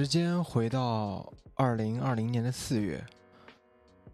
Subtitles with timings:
[0.00, 3.04] 时间回到二零二零年的四月，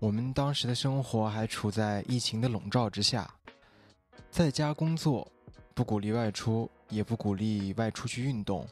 [0.01, 3.33] 我们当时的生活还处在疫情的笼罩之下，
[4.29, 5.31] 在家工作，
[5.75, 8.67] 不鼓励外出，也不鼓励外出去运动，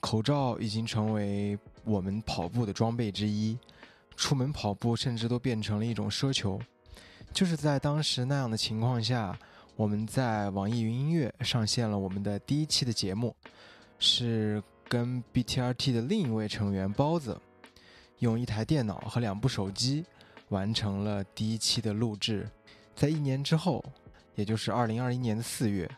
[0.00, 3.58] 口罩已经成为我们跑步的装备之一，
[4.16, 6.58] 出门跑步甚至都变成了一种奢求。
[7.34, 9.38] 就是在当时那样的情况下，
[9.76, 13.36] 我们在网易云音乐上线了我们的第一期的节目，
[13.98, 14.62] 是。
[14.88, 17.40] 跟 BTRT 的另一位成员包子，
[18.20, 20.04] 用一台电脑和两部手机
[20.48, 22.48] 完成了第一期的录制。
[22.94, 23.84] 在一年之后，
[24.34, 25.90] 也就是二零二一年的四月，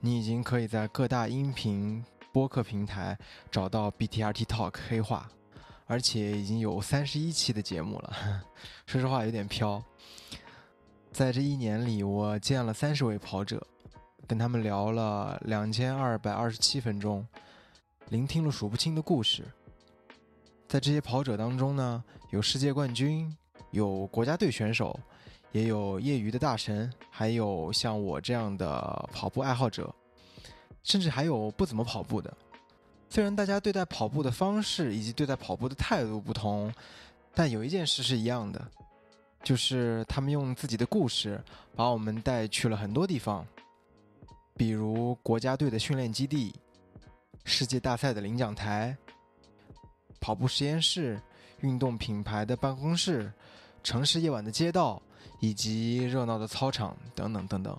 [0.00, 3.16] 你已经可以在各大音频播客平台
[3.50, 5.30] 找到 BTRT Talk 黑话，
[5.86, 8.16] 而且已经有三十一期的节目了。
[8.86, 9.82] 说实话，有点飘。
[11.12, 13.64] 在这一年里，我见了三十位跑者，
[14.26, 17.26] 跟他们聊了两千二百二十七分钟。
[18.10, 19.44] 聆听了数不清的故事，
[20.66, 23.32] 在这些跑者当中呢，有世界冠军，
[23.70, 24.98] 有国家队选手，
[25.52, 29.94] 也有业余的大神，还有像我这样的跑步爱好者，
[30.82, 32.36] 甚至还有不怎么跑步的。
[33.08, 36.72] 虽然大家对待跑步的方式以及对待跑步的态度不同，
[37.32, 38.60] 但有一件事是一样的，
[39.44, 41.40] 就是他们用自己的故事
[41.76, 43.46] 把我们带去了很多地方，
[44.56, 46.52] 比如国家队的训练基地。
[47.50, 48.96] 世界大赛的领奖台、
[50.20, 51.20] 跑步实验室、
[51.62, 53.30] 运动品牌的办公室、
[53.82, 55.02] 城市夜晚的街道
[55.40, 57.76] 以及热闹的操场等等等等。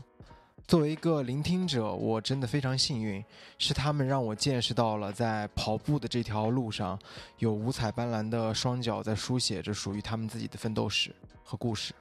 [0.67, 3.23] 作为一个聆听者，我真的非常幸运，
[3.58, 7.00] 是他们让我见识到了在跑步的这条路上，
[7.39, 11.94] 有五彩斑斓的双脚在书写着属于他们自己的奋斗史和故事。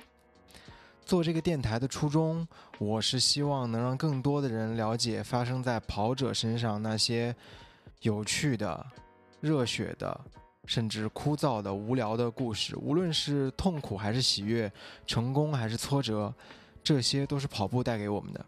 [1.10, 2.46] 做这个电台的初衷，
[2.78, 7.34] 我是希望能让更多的人了解发生在跑者身上那些
[8.02, 8.86] 有趣的、
[9.40, 10.20] 热血的，
[10.66, 12.76] 甚至枯燥的、无聊的故事。
[12.76, 14.72] 无论是痛苦还是喜悦，
[15.04, 16.32] 成功还是挫折，
[16.80, 18.46] 这些都是跑步带给我们的。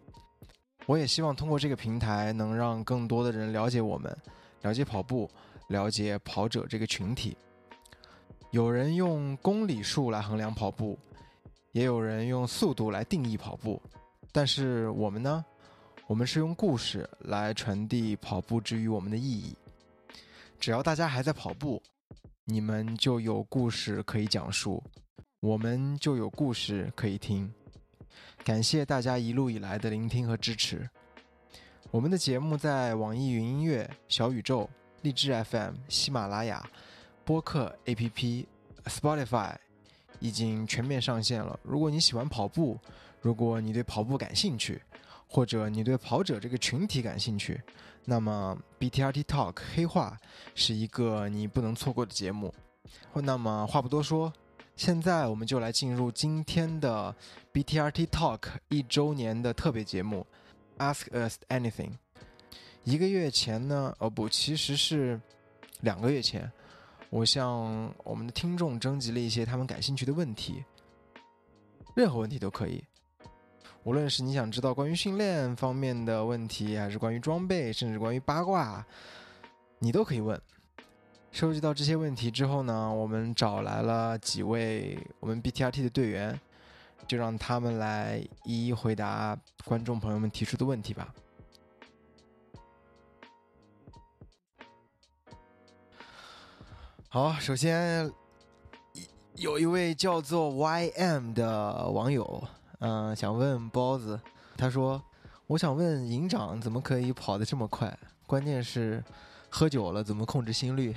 [0.86, 4.16] 我也希望通过这个平台，能让更多的人了解我们，
[4.60, 5.28] 了解跑步，
[5.66, 7.36] 了解跑者这个群体。
[8.52, 10.96] 有人用公里数来衡量跑步。
[11.72, 13.80] 也有人用速度来定义跑步，
[14.30, 15.44] 但是我们呢？
[16.06, 19.56] 我们是用故事来传递跑步之于我们的意义。
[20.60, 21.82] 只要大家还在跑步，
[22.44, 24.82] 你们就有故事可以讲述，
[25.40, 27.50] 我们就有故事可以听。
[28.44, 30.86] 感谢大家一路以来的聆听和支持。
[31.90, 34.68] 我们的节目在网易云音乐、小宇宙、
[35.00, 36.68] 荔枝 FM、喜马拉雅、
[37.24, 38.44] 播客 APP、
[38.84, 39.54] Spotify。
[40.22, 41.58] 已经全面上线了。
[41.64, 42.78] 如果你喜欢跑步，
[43.20, 44.80] 如果你对跑步感兴趣，
[45.26, 47.60] 或者你对跑者这个群体感兴趣，
[48.04, 50.16] 那么 BTRT Talk 黑话
[50.54, 52.54] 是一个你不能错过的节目。
[53.14, 54.32] 那么话不多说，
[54.76, 57.12] 现在我们就来进入今天的
[57.52, 60.24] BTRT Talk 一周年的特别节目
[60.78, 61.94] ，Ask Us Anything。
[62.84, 63.92] 一个月前呢？
[63.98, 65.20] 哦不，其实是
[65.80, 66.50] 两个月前。
[67.12, 70.64] 我向我们的听众征集了一些他们感兴趣的问题，
[71.94, 72.82] 任何问题都可以，
[73.84, 78.82] 无论是你想知道关于训练方面的问题，还是关于装备，甚至关于八卦，
[79.78, 80.40] 你都可以问。
[81.32, 86.40] 收集到这些问题之后呢，我们找来了几位我们 BTRT 的队员，
[87.06, 91.14] 就让他们来一一回答观众朋友们提出的问题吧。
[97.14, 98.10] 好，首先
[99.34, 102.42] 有一位叫做 YM 的网友，
[102.78, 104.18] 嗯，想问包子，
[104.56, 104.98] 他说
[105.46, 107.94] ：“我想问营长怎么可以跑得这么快？
[108.26, 109.04] 关键是
[109.50, 110.94] 喝酒了怎么控制心率？”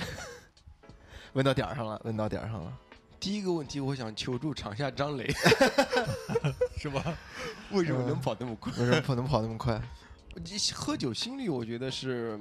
[1.36, 2.72] 问到点儿上了，问到点儿上了。
[3.20, 5.30] 第一个问题，我想求助场下张磊，
[6.80, 7.04] 是吧？
[7.72, 8.72] 为什么能跑那么快？
[8.78, 9.82] 为什么跑能跑那么快？
[10.42, 12.40] 你喝酒心率，我觉得是。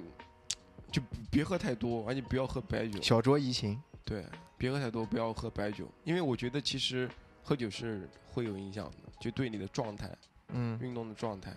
[0.95, 3.83] 就别喝太多，而且不要喝白酒，小酌怡情。
[4.05, 4.25] 对，
[4.57, 7.11] 别喝太多，不要喝白酒，因为我觉得其实
[7.43, 10.17] 喝酒是会有影响的，就对你的状态，
[10.51, 11.53] 嗯，运动的状态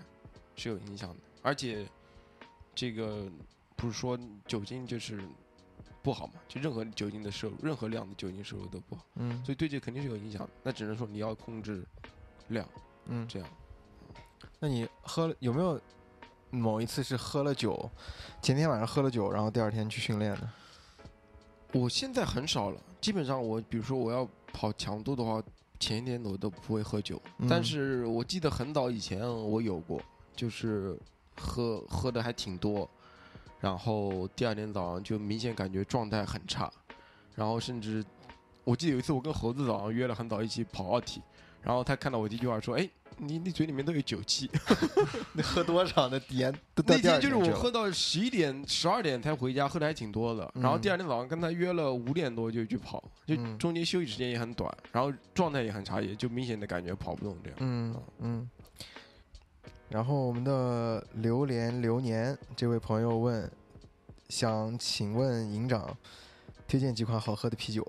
[0.56, 1.18] 是有影响的。
[1.44, 1.88] 而且
[2.74, 3.32] 这个
[3.76, 4.18] 不是说
[4.48, 5.22] 酒精就是
[6.02, 10.50] 不好嘛，就任何酒精的摄入，任何量的酒精摄入都不好，嗯，所以对这肯定是有影响。
[10.64, 11.86] 那只能说你要控制
[12.48, 12.68] 量，
[13.06, 13.48] 嗯，这样。
[14.60, 15.80] 那你喝了有没有？
[16.50, 17.90] 某一次是喝了酒，
[18.42, 20.50] 前天晚上喝了酒，然后第二天去训练的。
[21.74, 25.44] 我现在很少了，基本上我比如说我要跑强度的话，
[25.80, 27.22] 前一天我都不会喝酒。
[27.50, 30.02] 但是我记得很早以前我有过，
[30.36, 30.98] 就是
[31.36, 32.90] 喝喝的还挺多，
[33.60, 36.72] 然后第二天早上就明显感觉状态很差，
[37.36, 38.04] 然后甚至
[38.64, 41.22] 我记得有一次我跟猴子早上约了很早一起跑奥体，
[41.68, 44.48] 然后他看到我第一句话说：“哎。”你你嘴里面都有酒气，
[45.34, 46.54] 你喝多少的点？
[46.86, 50.48] 那天就是我喝到十一点、十二点才回家，喝的还挺多的。
[50.54, 57.58] 然后第二天早上跟他约了五点多就去跑，就中间休息时间也很短，然后状态也很差，也就明显的感觉跑不动这样。
[57.60, 58.50] 嗯嗯。
[59.90, 63.52] 然后我们的榴莲流年这位朋友问，
[64.30, 65.98] 想请问营长
[66.68, 67.84] 推荐几款好喝的啤酒？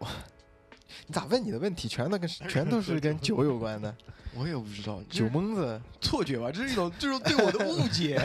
[1.07, 3.95] 你咋问你的问题全都跟 全都是跟酒有关的？
[4.37, 6.51] 我也不知道，酒蒙子错觉吧？
[6.53, 8.21] 这是一种，这是对我的误解，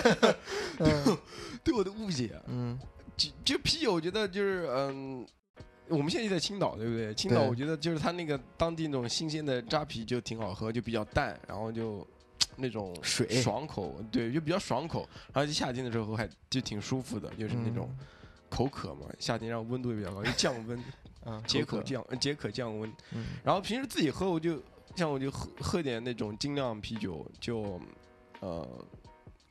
[1.64, 2.40] 对我的误解。
[2.48, 2.78] 嗯，
[3.16, 5.26] 就就啤酒，我觉得就是嗯，
[5.88, 7.14] 我们现在就在青岛，对不对？
[7.14, 12.06] 青岛，我觉得就是它那个当地那种新鲜的扎啤就挺好喝，就比较淡，然后就
[12.58, 15.08] 那种水爽口，对，就比较爽口。
[15.32, 17.90] 而且夏天的时候还就挺舒服的，就是那种
[18.50, 20.78] 口渴嘛，夏天让温度也比较高，就降温，
[21.48, 22.92] 解渴降解渴降温。
[23.44, 24.62] 然后平时自己喝，我就。
[24.96, 27.82] 像我就喝喝点那种精酿啤酒，就
[28.42, 28.86] 呃，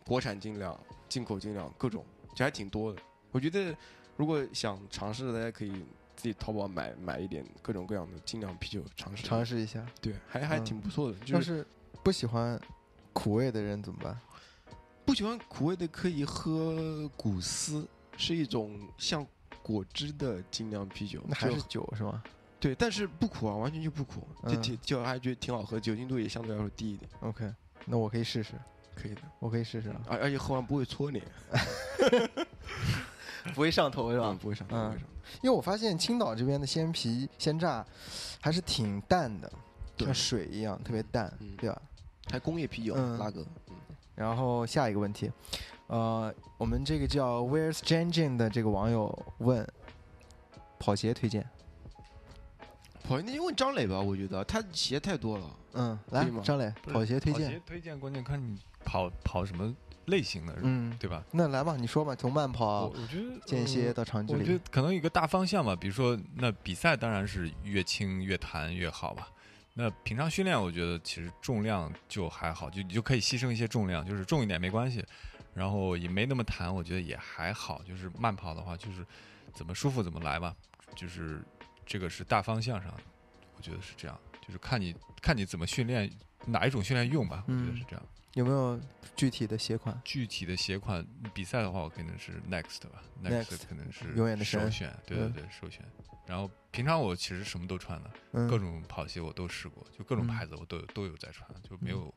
[0.07, 0.79] 国产精酿、
[1.09, 3.03] 进口精酿，各种就还挺多的。
[3.33, 3.77] 我觉得
[4.17, 5.73] 如果想尝试的，大家可以
[6.15, 9.85] 自己淘宝买买一点各种各样的精酿啤酒尝试尝试一下。
[10.01, 11.19] 对，还还挺不错的。
[11.25, 11.67] 就是
[12.05, 12.57] 不喜欢
[13.13, 14.17] 苦味的人怎么办？
[15.05, 17.85] 不喜欢苦味的可以喝古斯，
[18.17, 19.27] 是一种像
[19.62, 21.23] 果汁的精酿啤酒。
[21.26, 22.23] 那还是酒是吗？
[22.61, 27.11] 对，但是不苦啊，完全就不苦，就挺就还觉得挺好喝，酒精度也相对来说低一点。
[27.20, 27.53] OK，
[27.87, 28.53] 那我可以试试，
[28.94, 30.00] 可以的，我可以试试啊。
[30.06, 31.25] 而而且喝完不会搓脸，
[33.55, 34.37] 不会上头是吧？
[34.41, 35.06] 不会上头，不会上头。
[35.43, 37.85] 因为我发现青岛这边的鲜啤鲜榨
[38.41, 39.50] 还是挺淡的，
[39.99, 41.82] 像水一样特别淡，对吧？
[42.31, 43.44] 还工业啤酒拉格。
[44.15, 45.31] 然后下一个问题，
[45.88, 49.67] 呃，我们这个叫 Where's Jane 的这个网友问，
[50.79, 51.46] 跑鞋推荐。
[53.05, 55.50] 跑那就问张磊吧，我觉得他鞋太多了。
[55.75, 57.46] 嗯，来，张磊，跑鞋推荐。
[57.46, 59.75] 跑鞋推荐，关键看你跑跑什么
[60.06, 61.23] 类型的，嗯，对吧？
[61.32, 65.75] 那来吧，你说吧，从慢跑，我觉得间歇到长距离，我觉得可能一个大方向吧。
[65.75, 69.29] 比如说，那比赛当然是越轻越弹越好吧。
[69.75, 75.05] 那平常训练，我觉得其实重量就还好，就你就可以牺牲一些重量，就是重一点没关系。
[75.55, 77.83] 然后也没那么弹，我觉得也还好。
[77.83, 79.07] 就是慢跑的话，就是
[79.55, 80.55] 怎么舒服怎么来吧，
[80.97, 81.43] 就是。
[81.85, 82.95] 这个是大方向上，
[83.57, 86.11] 我觉得是这样，就是看你看你怎么训练，
[86.47, 88.07] 哪一种训练用吧，我觉得是这样。
[88.35, 88.81] 有没有
[89.17, 90.01] 具体的鞋款？
[90.05, 91.05] 具体的鞋款，
[91.35, 95.85] 比赛的话，我肯定是 Next 吧，Next 可能是永远的首选，对对对，首选。
[96.25, 98.11] 然后平常我其实什么都穿的，
[98.49, 102.15] 各种跑鞋我都试过，就各种牌子我都有都有在穿，就没有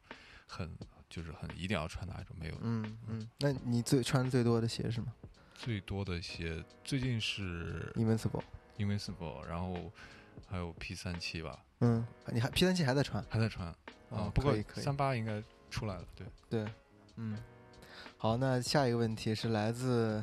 [0.48, 0.72] 很
[1.15, 2.56] 就是很一定要穿哪一种没有。
[2.59, 5.09] 嗯嗯，那你最穿最多的鞋是什么？
[5.53, 8.44] 最多的鞋最近是 Invincible。
[8.77, 9.89] Invincible，然后
[10.45, 11.57] 还有 P 三七吧。
[11.79, 13.23] 嗯，你还 P 三七还在穿？
[13.29, 13.65] 还在穿
[14.09, 14.29] 啊？
[14.33, 16.03] 不过三八应该出来了。
[16.13, 16.65] 对对，
[17.15, 17.38] 嗯。
[18.17, 20.21] 好，那下一个问题是来自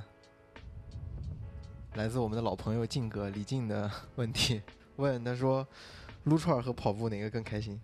[1.95, 4.61] 来自我们的老朋友静哥李静的 问题，
[4.97, 5.67] 问他说：
[6.25, 7.81] 撸串和跑步哪个更开心？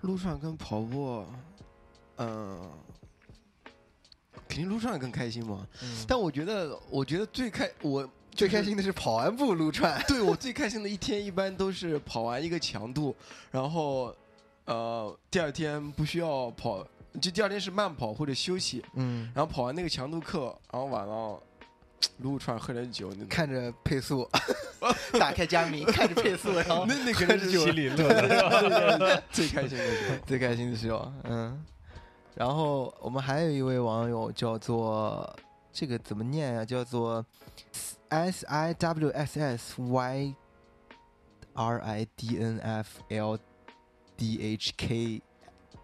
[0.00, 1.26] 撸串跟跑步，
[2.20, 2.70] 嗯，
[4.48, 5.66] 肯定撸串更开心嘛。
[5.82, 6.04] 嗯。
[6.06, 8.08] 但我觉得，我觉得最开我。
[8.32, 13.14] 最开心的是跑完步撸串， 对我最开心的一天一般都是跑完一个强度，
[13.50, 14.14] 然后，
[14.66, 16.86] 呃，第二天不需要跑，
[17.20, 21.38] 就第二天是慢跑或者休息，嗯，然后跑完那个强度课，然后晚上
[22.22, 24.26] 撸串喝点酒，看着配速，
[25.18, 31.64] 打开佳明看着配速，然后那那肯定是心里乐的， 最开心的时候，最开心的时候，嗯，
[32.40, 35.30] 然后我们还有一位网友叫做
[35.70, 36.64] 这个怎么念呀？
[36.64, 37.22] 叫做。
[38.08, 40.34] S I W S S Y
[41.52, 43.38] R I D N F L
[44.16, 45.22] D H K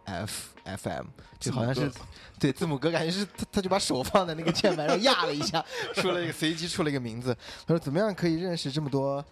[0.07, 1.07] F F M，
[1.39, 1.93] 这好像是
[2.41, 5.63] 对字母哥，感觉是他他就把手放在那个键盘上压了一下，
[5.95, 7.37] 出了一个随机出了一个名字。
[7.67, 9.23] 他说：“怎么样可以认识这么多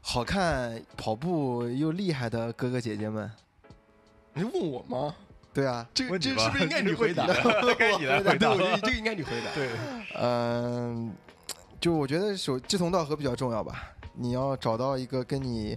[0.00, 3.30] 好看、跑步又厉害的哥哥姐姐们？”
[4.32, 5.14] 你问我吗？
[5.56, 7.26] 对啊，这个这是不是应该你回答？
[7.78, 8.54] 该你来回答。
[8.76, 9.50] 这个应该你回答。
[9.56, 9.70] 对，
[10.20, 11.14] 嗯。
[11.78, 13.94] 就我觉得，首志同道合比较重要吧。
[14.14, 15.76] 你要找到一个跟你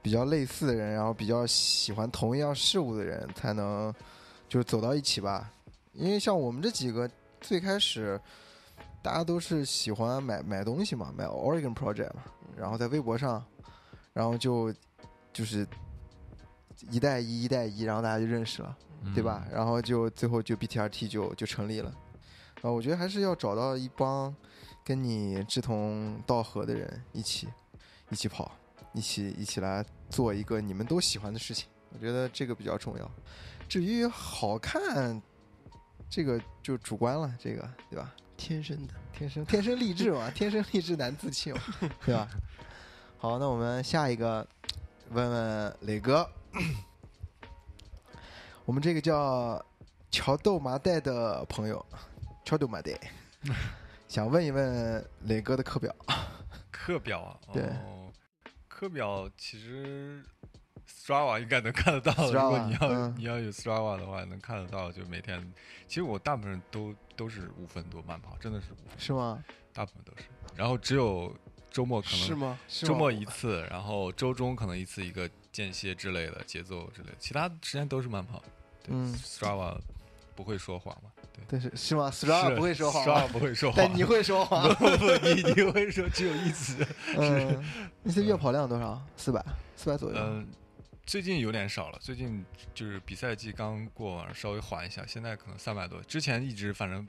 [0.00, 3.92] 比较类似的人，然后比较喜欢同一样事物的人，才能
[4.48, 5.50] 就是走到一起吧。
[5.92, 7.10] 因为像我们这几个，
[7.40, 8.18] 最开始
[9.02, 12.22] 大家都是喜欢买买东西嘛，买 Oregon Project 嘛，
[12.56, 13.44] 然后在微博上，
[14.12, 14.72] 然后就
[15.32, 15.66] 就是
[16.90, 18.74] 一带一，一带一，然后大家就认识了，
[19.14, 19.46] 对吧？
[19.52, 21.92] 然后就最后就 BTRT 就就成立了。
[22.62, 24.34] 啊，我觉得还是要找到一帮
[24.84, 27.48] 跟你志同道合的人一起
[28.10, 28.52] 一起跑，
[28.92, 31.68] 一起一起来做一个你们都喜欢的事情。
[31.92, 33.10] 我觉得这个比较重要。
[33.68, 35.20] 至于好看，
[36.08, 38.14] 这个就主观了，这个对吧？
[38.36, 41.60] 天生的，天生天生丽质嘛，天生丽质难自弃嘛，
[42.04, 42.28] 对吧？
[43.18, 44.46] 好，那我们下一个
[45.10, 46.28] 问问磊哥，
[48.70, 49.60] 我们这个叫
[50.12, 51.84] 乔豆麻袋的朋友，
[52.44, 52.92] 乔豆麻袋，
[54.06, 55.92] 想问一问磊哥的课表。
[56.70, 57.36] 课表啊？
[57.52, 57.64] 对，
[58.68, 60.24] 课表其实
[60.88, 62.30] Strava 应该能看得到。
[62.30, 64.92] 如果你要你要有 Strava 的话，能看得到。
[64.92, 65.52] 就每天，
[65.88, 68.96] 其实我大部分都都是五分多慢跑，真的是五分。
[68.96, 69.42] 是吗？
[69.72, 70.28] 大部分都是。
[70.54, 71.34] 然后只有。
[71.72, 72.58] 周末可能是吗？
[72.66, 78.42] 周末一次，然后周中可能一次一个间歇之类的节奏之类的，其他时间都是慢跑。
[78.88, 79.78] 嗯，Strava
[80.34, 81.10] 不会说谎嘛？
[81.32, 84.68] 对，但是是吗？Strava 不会说谎，Strava 不会说谎，但你会说谎。
[84.76, 86.86] 不不，你你会说只有一次。
[87.16, 87.64] 嗯，
[88.02, 89.00] 那些月跑量多少？
[89.16, 89.44] 四百，
[89.76, 90.18] 四百左右。
[90.18, 90.46] 嗯，
[91.04, 91.98] 最近有点少了。
[92.00, 92.44] 最近
[92.74, 96.00] 就是比赛季刚过完，稍微缓一下，现在可能三百多。
[96.02, 97.06] 之前一直反正。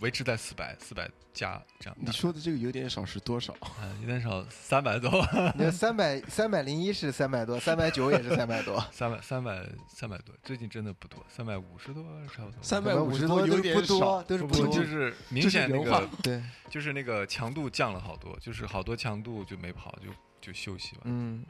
[0.00, 1.96] 维持在四百四百加这样。
[2.00, 3.54] 你说的这个有点少是多少？
[3.80, 5.10] 嗯， 有点少，三百多。
[5.54, 8.84] 你三百三百零一是三百多，三百九也是三百多。
[8.92, 12.58] 三百三百三百多，最近真的不多，三百五十多差不多。
[12.60, 20.10] 三百五十多有点少，都是不多，就是明显那个对，就是那个强度降了好多，就是好多强度就没跑，就
[20.40, 21.02] 就休息了。
[21.04, 21.44] 嗯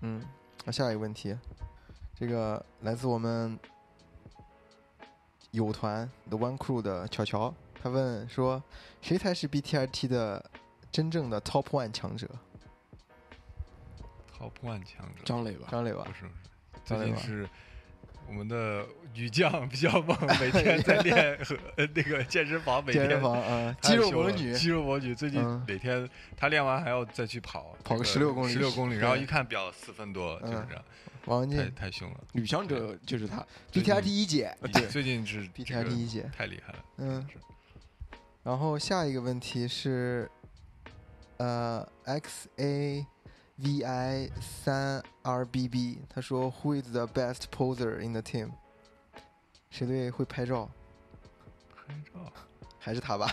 [0.00, 0.22] 嗯。
[0.64, 1.36] 那下一个问题，
[2.14, 3.58] 这个来自我们
[5.52, 7.54] 友团 The One Crew 的乔乔。
[7.86, 8.60] 他问说
[9.00, 10.44] ：“谁才是 BTRT 的
[10.90, 12.28] 真正的 Top One 强者
[14.36, 15.22] ？Top One 强者？
[15.24, 15.68] 张磊吧？
[15.70, 16.02] 张磊吧？
[16.04, 16.28] 不是，
[16.84, 17.48] 最近是
[18.26, 25.14] 我们的女将比较猛，每天 在练和那个健身房，每天健身房啊，肌肉魔女，肌肉魔女。
[25.14, 28.96] 最近每天她练完还要再去跑，跑个十六公里，十六公里。
[28.96, 30.84] 然后一看表，四分多，就是这样。
[31.26, 34.56] 王文静太凶了，女强者就是她，BTRT 一姐。
[34.72, 36.78] 对，最近是 BTRT 一姐，太厉害了。
[36.96, 37.24] 嗯。
[38.46, 40.30] 然后下一个问题是，
[41.38, 43.04] 呃，X A
[43.56, 48.50] V I 三 R B B，他说，Who is the best poser in the team？
[49.68, 50.70] 谁队会拍照？
[51.74, 52.32] 拍照？
[52.78, 53.28] 还是他吧？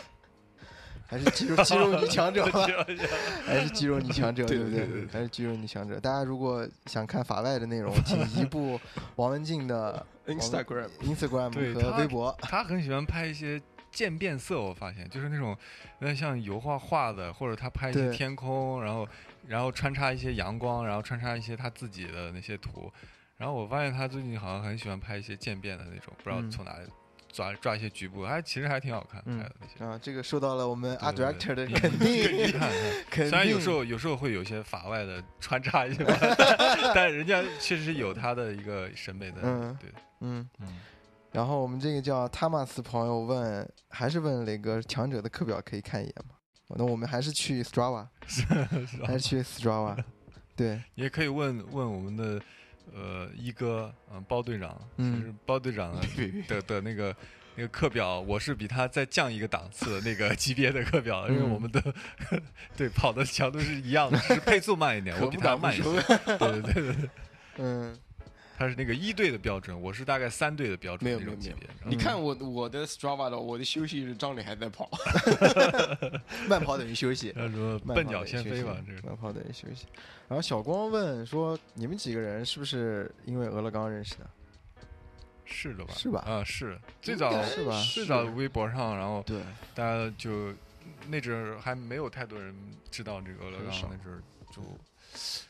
[1.05, 2.65] 还是肌肉肌肉女强者吧？
[3.45, 4.47] 还是肌肉女强者？
[4.47, 5.05] 对不对？
[5.11, 5.99] 还是肌肉女强者？
[5.99, 8.79] 大家如果想看法外的内容，请移步
[9.17, 12.35] 王文静的 Instagram、Instagram 和微博。
[12.41, 13.61] 他很喜欢拍一些。
[13.93, 15.55] 渐变色，我发现就是那种，
[15.99, 19.07] 有点像油画画的，或者他拍一些天空，然后，
[19.47, 22.91] 然后穿插一些阳光，然后穿插一些他自己的那些图，
[23.37, 26.87] 然后我发现他最近好像很喜欢拍一些渐变的那种，不知道从哪里
[27.31, 29.85] 抓抓一些局部，还其实还挺好看拍的那些。
[29.85, 32.47] 啊，这个受到了我们 art director 的 肯定，
[33.29, 36.03] 虽然有时候有时候会有些法外的穿插一些，
[36.93, 39.41] 但人家确实是有他的一个审美的，
[39.79, 39.89] 对，
[40.21, 40.49] 嗯。
[40.59, 40.67] 嗯。
[41.33, 46.35] 然后我们这个叫塔马斯朋友问，还是问磊哥强者的课表可以看一眼吗？
[46.75, 48.07] 那我们还是去 Strava，
[49.05, 49.97] 还是去 Strava？
[50.55, 52.39] 对，也可以问问我们的
[52.93, 55.91] 呃一哥，嗯，包队长，就是包队长
[56.47, 57.15] 的的那个
[57.55, 61.81] 那个课表，我是比他再降一个档次那个级别的课表，因为我们的
[62.77, 65.95] 对跑的强度是一样的，是配速慢一点，我比他慢一点，
[66.37, 67.09] 对对对对对，
[67.57, 67.97] 嗯。
[68.55, 71.03] 他是那个一队的标准，我是大概三队的标准。
[71.03, 71.49] 没有没有没
[71.83, 74.89] 有，你看我我的 Strava 的，我的休息日张磊还在跑，
[76.47, 77.31] 慢跑等于休息。
[77.35, 79.87] 他说笨鸟先飞吧，这慢跑等于休息。
[80.27, 84.29] 然后小光问说：“你们几个人是不是因为俄勒冈认识的？”
[85.45, 85.93] 是的吧？
[85.95, 86.19] 是吧？
[86.25, 87.83] 啊，是最早是吧？
[87.93, 89.41] 最早微博上，然后对
[89.73, 90.53] 大家就
[91.09, 92.55] 那阵儿还没有太多人
[92.91, 94.61] 知道这个俄勒冈，那阵儿就，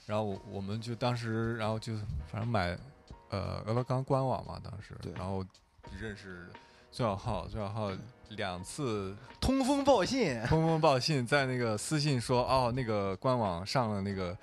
[0.08, 1.94] 然后我我们就当时，然后就
[2.32, 2.78] 反正买。
[3.34, 5.44] 呃，俄勒冈官网嘛，当时，然后
[6.00, 6.48] 认识
[6.92, 7.90] 孙小浩，孙小浩
[8.30, 14.38] 两次 通风报信，通风报信，在那个私信说，哦，那个官网上了那个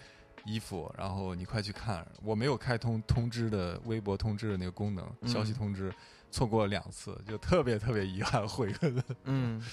[0.44, 2.04] 衣服，然后你快去看。
[2.20, 5.94] 我没有开通通知的微博通知的那个功能，消息通知，
[6.32, 9.04] 错过了两次，就特别特别遗憾，悔恨。
[9.22, 9.64] 嗯。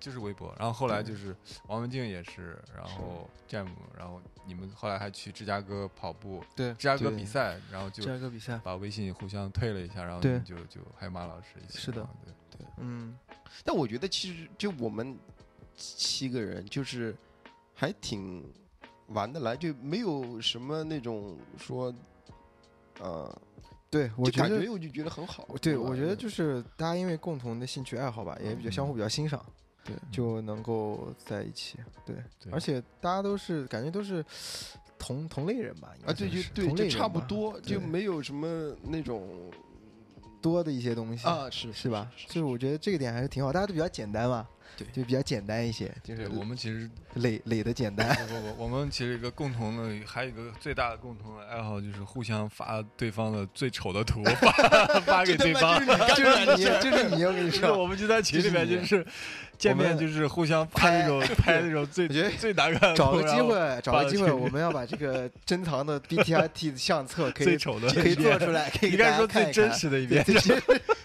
[0.00, 1.34] 就是微博，然后后来就是
[1.66, 13.18] 王文静也是，然后 Jam，然后你们后来还去芝加哥跑步，对，芝加哥比赛，然后就芝加哥比赛把微信互相退了一下，然后就就还有马老师一起，是的，对对，嗯，
[13.64, 15.18] 但我觉得其实就我们
[15.74, 17.16] 七个人就是
[17.74, 18.44] 还挺
[19.08, 21.94] 玩得来，就没有什么那种说，
[23.00, 23.40] 呃。
[23.90, 25.48] 对，我觉得我就觉得很好。
[25.62, 29.42] 对，我觉得就是大家因为共同的兴趣爱好吧，也比较相互比较欣赏，
[29.88, 31.78] 对，就能够在一起。
[32.04, 32.16] 对，
[32.52, 34.22] 而且大家都是感觉都是
[34.98, 35.94] 同同类人吧？
[36.06, 39.50] 啊，对，就对，就差不多，就没有什么那种
[40.42, 42.10] 多的一些东西啊，是是吧？
[42.26, 44.46] 就是我觉得这个点还是挺好，大家都比较简单嘛。
[44.76, 48.14] 对，就比较简单一些，就是我们其实垒垒的简单。
[48.14, 55.78] 不不不，我们其实一个共同的，还有一个最大的共同的爱好，就是互相发对方的最丑的图，发发给对方。
[56.14, 59.06] 就是你，就是你，我跟你说，我们就在群里面就是。
[59.58, 62.94] 见面就是互相拍那种 拍那种最最难看。
[62.94, 70.24] 找个机会，找个机会，我们要把这个珍藏的 B T I T 的相册可以最丑的可以做出来，可以应该说最真实的一面。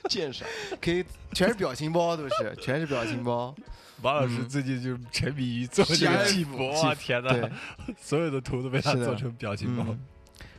[0.10, 0.48] 鉴赏
[0.81, 2.29] 可以全是表情包，都是
[2.62, 3.55] 全是表情包。
[4.01, 7.50] 王老师最近就沉迷于做这个记博，哇天哪！
[7.98, 9.95] 所有的图都被他做成表情包。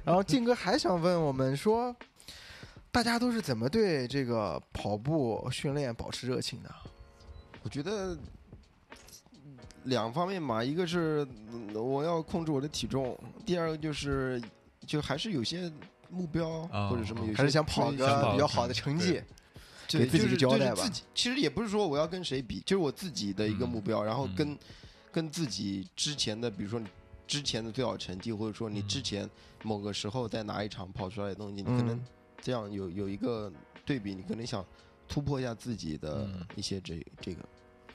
[0.03, 1.95] 然后静哥还想问我们说，
[2.91, 6.75] 大家都是怎么对这个跑步训练保持热情的？
[7.63, 8.17] 我觉得
[9.85, 11.27] 两方面嘛，一个是
[11.75, 14.41] 我要控制我的体重，第二个就是
[14.87, 15.71] 就还是有些
[16.15, 19.21] 目标或者什么，还是想跑一个比较好的成绩，
[19.89, 20.89] 给自己交代吧。
[21.15, 24.57] 其实也不是说我要跟谁比，就是我自己的一个目标，然后跟
[25.11, 26.87] 跟自己之前的，比如说你
[27.27, 29.29] 之前的最好成绩，或者说你之前
[29.63, 32.01] 某个时候在哪一场跑出来的东西，你可能
[32.41, 33.53] 这样有有一个
[33.85, 34.65] 对比，你可能想。
[35.07, 37.45] 突破一下自己的一些这这个，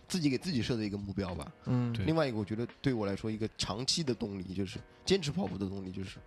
[0.08, 1.52] 自己给自己设的一个目标吧。
[1.66, 6.20] 嗯，另外一个，我觉得对我来说，一个长期的动力就是坚持跑步的动力，就是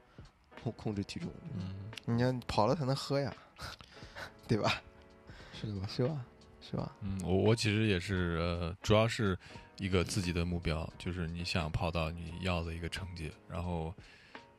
[0.62, 1.30] 控控制体重。
[1.54, 3.34] 嗯，你看跑了才能喝呀，
[4.46, 4.80] 对吧？
[5.52, 5.86] 是的吧？
[5.88, 6.24] 是吧？
[6.60, 6.96] 是吧？
[7.00, 9.38] 嗯，我我其实也是，呃，主要是
[9.78, 13.92] 一个自己的目标，就是你想跑到你要的一个成绩，然后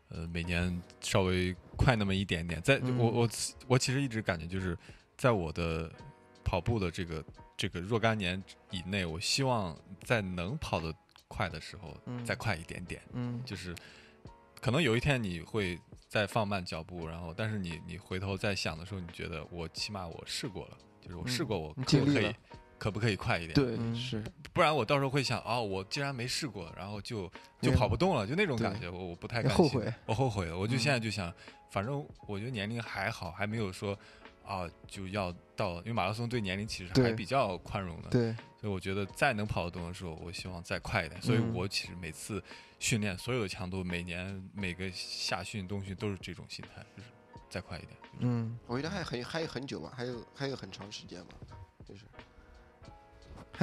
[0.10, 2.62] 呃，每年稍微快那么一点点。
[2.62, 3.30] 在我我
[3.68, 4.78] 我其实一直感觉就是
[5.18, 5.92] 在我的。
[6.46, 7.24] 跑步的这个
[7.56, 10.94] 这个若干年以内，我希望在能跑得
[11.28, 13.02] 快的时候再快一点点。
[13.14, 13.74] 嗯，就是
[14.62, 15.80] 可能有一天你会
[16.14, 22.36] 再放慢脚步，然后但是你你回头再想的时候，你觉得我起码我试过了，就是我试过，我可不可以
[22.78, 23.56] 可不可以快一点？
[23.56, 24.24] 对，是，
[24.54, 27.28] 不然我到时候会想哦，我既然没试过，然后就
[27.60, 30.56] 就跑不动了，就那种感觉，我我不太后悔，我后悔了。
[30.56, 31.34] 我就现在就想，
[31.72, 33.98] 反正我觉得年龄还好，还没有说。
[34.46, 41.22] 啊，就要到，因为马拉松对年龄其实还比较宽容的，对，所以我觉得再能跑得动的时候，我希望再快一点。
[41.22, 42.44] 所以我其实每次
[42.80, 47.10] 训练所有的强度，每年每个夏训、冬训都是这种心态，就是
[47.50, 47.98] 再快一点。
[48.20, 51.34] 嗯，我觉得还很还有很久吧，还有还有很长时间吧，
[51.86, 52.06] 就是。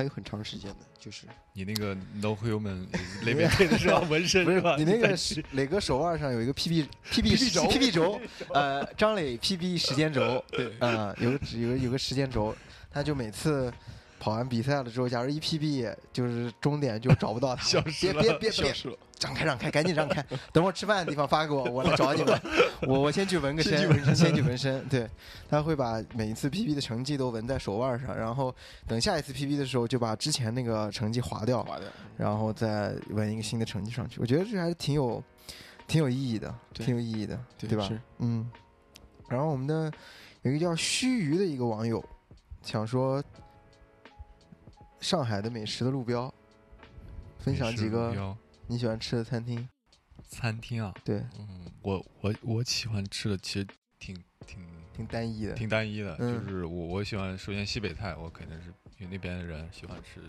[0.00, 2.86] 还有很长时间的，就是你那个 No Human
[3.22, 4.00] 雷贝的是吧？
[4.08, 4.76] 纹身是吧？
[4.78, 5.14] 你那个
[5.52, 8.20] 磊哥 手腕上有一个 PB PB 轴 PB 轴，
[8.54, 12.56] 呃，张磊 PB 时间轴，对，啊，有个有个有个时间轴，
[12.90, 13.70] 他就每次。
[14.20, 18.74] 跑完比赛了之后，假如一 PB 就是终点就找不到他， 别别别别，
[19.18, 20.22] 让开让开，赶紧让开！
[20.52, 22.38] 等会儿吃饭的地方发给我，我来找你们。
[22.86, 23.78] 我我先去纹个身，
[24.14, 24.86] 先去纹身。
[24.88, 25.08] 对，
[25.48, 28.54] 他会把每一次 PB 的成绩都纹在手腕上，然后
[28.86, 34.20] 等下一次 PB 的时候就把之前那个成绩划掉，划掉，然后再纹一个新的成绩上去。
[34.20, 35.22] 我觉得这还是挺有
[35.88, 37.88] 挺有意义的，挺有意义的，对吧？
[38.18, 38.50] 嗯。
[39.28, 39.90] 然后我们的
[40.42, 42.04] 有一个叫须臾的一个网友
[42.62, 43.22] 想说。
[45.00, 46.32] 上海的美食的路标，
[47.38, 48.36] 分享几个
[48.66, 49.68] 你喜欢吃的餐厅。
[50.28, 53.66] 餐厅啊，对，嗯，我我我喜欢吃的其实
[53.98, 54.14] 挺
[54.46, 60.20] 挺挺单一的，挺单一的，就是我我喜欢首先西北菜，我肯定是因为那边的人喜欢吃，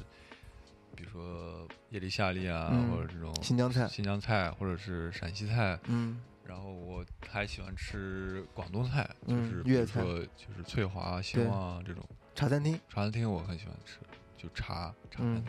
[0.95, 12.03] 比如说叶里夏利啊，或者这种新疆菜，新疆菜或者是陕西菜，嗯，然后我还喜欢吃广东菜，就是比如说就是翠华、兴旺这种
[12.33, 13.99] 茶餐厅，茶餐厅我很喜欢吃。
[14.41, 15.43] 就茶茶餐厅，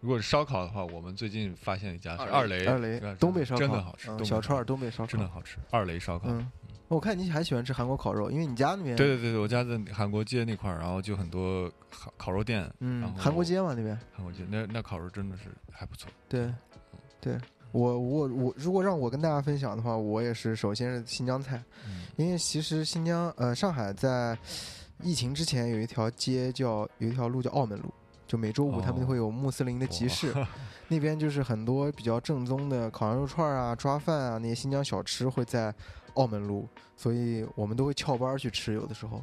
[0.00, 6.28] 如果是烧烤的话，我们最近发现一家是二雷，二雷东北烧烤真的好吃，小串东北烧烤真的好吃，二雷烧烤。
[6.28, 6.50] 嗯，
[6.88, 12.68] 我看你还喜欢吃韩国烤肉，因为你家那边对对对对，我家在韩国街那块儿，然后就很多烤烤肉店。
[12.80, 16.10] 嗯，韩国街嘛那边，韩国街那那烤肉真的是还不错。
[16.28, 16.52] 对，
[17.20, 17.38] 对
[17.70, 21.62] 我我我如果让我跟大家分享的话，我也是首先是新疆菜，
[22.16, 24.36] 因为其实新疆呃上海在
[25.00, 27.94] 疫情之前有一条街叫有一条路叫澳门路。
[28.32, 30.32] 就每周五他们会有穆斯林的集市，
[30.88, 35.70] 那边就是很多比较正宗的烤羊肉串啊、抓饭啊那些新疆小吃会在
[36.14, 36.66] 澳门路，
[36.96, 39.22] 所以我们都会翘班去吃有的时候。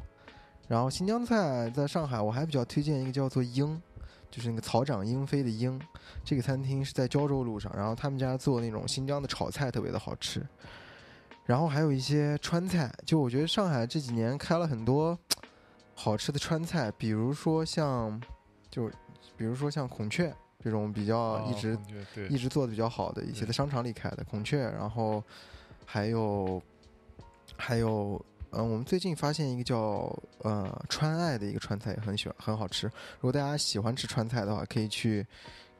[0.68, 3.82] 然后新疆菜在上海我还比较推荐一个叫做鹰，
[4.30, 5.76] 就是那个草长莺飞的鹰，
[6.24, 10.40] 这个餐厅是在胶州路上，然后他们家做那种新疆的炒菜特别的好吃。
[11.46, 15.18] 然后还有一些川菜，就我觉得上海这几年开了很多
[15.96, 18.20] 好吃的川菜，比如说像，
[18.70, 18.88] 就
[19.36, 21.78] 比如说像孔雀这种比较一直
[22.28, 25.22] 一直做的比较好的一些，在商场里开的孔雀，然后
[25.84, 26.62] 还有
[27.56, 35.26] 还有，嗯，我们最近发现一个叫呃川爱的一个川菜也很喜欢很好吃，如果大家喜欢吃川菜的话，可以去。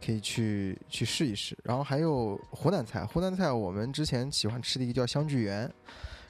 [0.03, 3.05] 可以去去试一试，然后还有湖南菜。
[3.05, 5.71] 湖南菜我们之前喜欢吃的一个叫香聚园，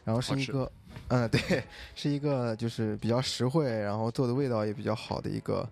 [0.02, 0.72] 然后是一个，
[1.06, 1.62] 嗯，对，
[1.94, 5.64] 是一个就是比较实惠，然后做的味道也比较好的一个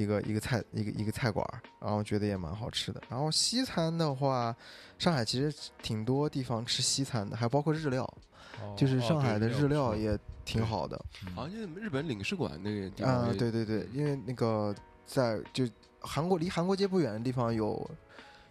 [0.00, 1.46] 一个一个菜一个一个菜馆，
[1.80, 3.02] 然后觉得也蛮好吃的。
[3.08, 4.54] 然后西餐的话，
[4.98, 8.08] 上海其实挺多地方吃西餐的，还包括日料，
[8.76, 10.98] 就是上海的日料也挺好的。
[11.34, 13.14] 好像日本领事馆那个地方。
[13.14, 15.68] 啊，对对对，因为那个在就。
[16.02, 17.90] 韩国离韩国街不远的地方有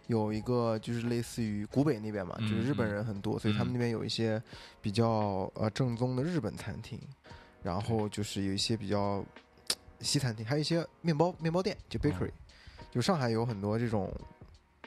[0.06, 4.40] 有一个，就是类似于古北那边嘛，就是日本人很多，所以他们那边有一些
[4.80, 6.96] 比较呃正宗的日本餐厅，
[7.60, 9.24] 然后就是有一些比较
[10.00, 12.30] 西餐厅，还有一些面包面包店，就 bakery，
[12.90, 14.12] 就上海有很多这种，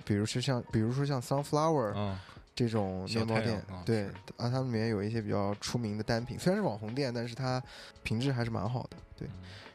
[0.05, 2.15] 比如说像比如说像 sunflower
[2.55, 4.05] 这种面包店，对，
[4.37, 7.61] 啊，它里面有一些比较出名的单品，虽然是网红店，但是它
[8.03, 9.27] 品质还是蛮好的，对。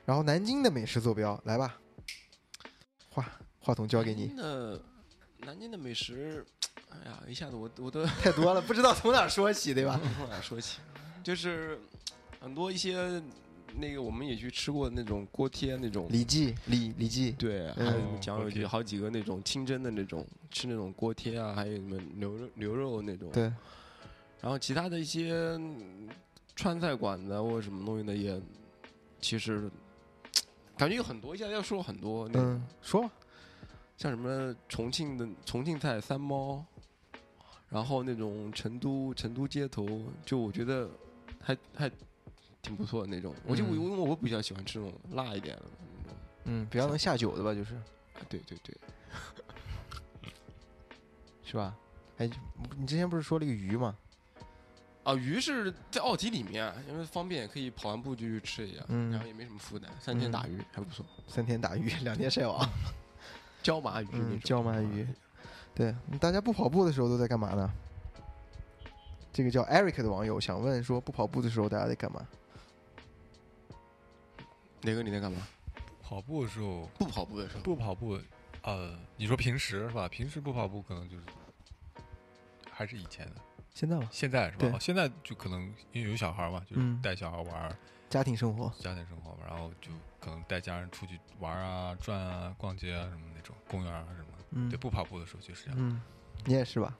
[0.04, 1.78] 然后南京的美食坐标，来吧。
[3.10, 3.24] 话
[3.58, 4.32] 话筒交给你。
[4.36, 4.78] 那
[5.38, 6.46] 南京的美食，
[6.90, 10.00] 哎呀，一下子我我都太多了，不知道从哪说起，对吧？
[10.16, 10.78] 从哪说起？
[11.22, 11.78] 就是
[12.40, 13.20] 很多一些
[13.76, 16.06] 那个，我们也去吃过那种锅贴那种。
[16.10, 17.32] 李记，李李记。
[17.32, 23.30] 对，还有讲有几好几个那种清蒸的那种，吃那种锅贴啊，还有什么牛肉牛肉那种。
[23.32, 23.44] 对。
[24.40, 25.58] 然后其他的一些
[26.54, 28.40] 川菜馆子或者什么东西的也，
[29.20, 29.70] 其实。
[30.76, 32.30] 感觉有很多，一下要说很多。
[32.34, 33.10] 嗯，说，
[33.96, 36.64] 像什么重庆的重庆菜三猫，
[37.68, 39.84] 然后那种成都成都街头，
[40.24, 40.88] 就我觉得
[41.40, 41.90] 还还
[42.68, 43.34] 挺不错的那种。
[43.46, 45.62] 我就我因为我比较喜欢吃那种辣一点的
[46.02, 47.74] 那种，嗯，比较能下酒的吧，就是。
[47.74, 48.76] 啊，对对对，
[51.44, 51.74] 是吧？
[52.18, 52.28] 哎，
[52.76, 53.96] 你之前不是说了一个鱼吗？
[55.04, 61.06] 啊，鱼是在奥体里面，因为方便，可以跑完步就去吃一下，然后也没什么负担，三天打鱼还不错。
[61.26, 62.68] 三天打鱼，两天晒网。
[63.62, 65.06] 椒麻鱼，椒麻鱼。
[65.74, 67.70] 对，大家不跑步的时候都在干嘛呢？
[69.32, 72.26] 这个叫 Eric 的网友想问说，不跑步的时候大家在干嘛？
[74.82, 75.46] 哪个你在干嘛？
[76.02, 78.18] 跑步的时候，不跑步的时候，不跑步。
[78.62, 80.08] 呃，你说平时是吧？
[80.08, 81.22] 平时不跑步可能就是
[82.70, 83.34] 还是以前的。
[83.74, 84.08] 现在吗？
[84.10, 84.78] 现在是吧？
[84.80, 85.62] 现在就可能
[85.92, 87.78] 因为有小孩嘛，就是带小孩玩，
[88.10, 94.28] 家庭生活，家庭生活，然后就可能带家人出去玩啊、转啊、逛街啊什么那种，公园啊什么。
[94.50, 95.76] 嗯，对，不跑步的时候就是这样。
[95.78, 96.00] 嗯，
[96.44, 96.96] 你也是吧？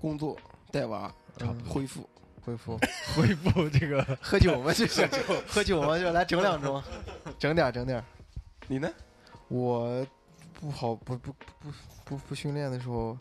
[0.00, 0.38] 工作
[0.70, 2.08] 带娃，差不多恢复，
[2.40, 2.78] 恢复，
[3.14, 5.06] 恢复这个 喝酒嘛，就是
[5.46, 6.82] 喝酒嘛，就来整两盅，
[7.42, 8.00] 整点整点。
[8.68, 8.88] 你呢？
[9.48, 10.06] 我
[10.60, 11.72] 不跑不不不
[12.04, 13.18] 不不训练的时候，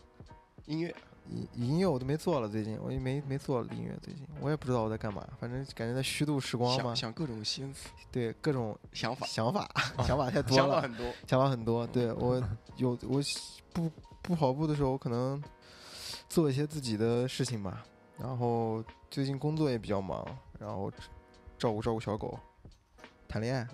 [0.68, 0.96] 音乐。
[1.28, 6.94] 音音乐我都没做了，最近我也没没做音乐，最近我也不知道我在干嘛，反正感觉在虚度时光嘛。
[6.94, 9.68] 想各种心思，对各种想法，想法，
[10.06, 10.64] 想法太多了。
[10.64, 11.88] 想法很多，想法很多。
[11.88, 12.40] 对我
[12.78, 13.20] 有我
[13.74, 13.90] 不
[14.22, 15.42] 不跑步的时候，可能
[16.30, 17.84] 做一些自己的事情吧。
[18.20, 20.24] 然后最近工作也比较忙，
[20.60, 20.92] 然后
[21.58, 22.38] 照顾照顾小狗，
[23.28, 23.68] 谈恋爱，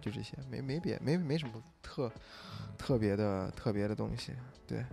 [0.00, 2.10] 就这些，没没别没没什么特
[2.76, 4.32] 特别的特别的东西，
[4.66, 4.84] 对。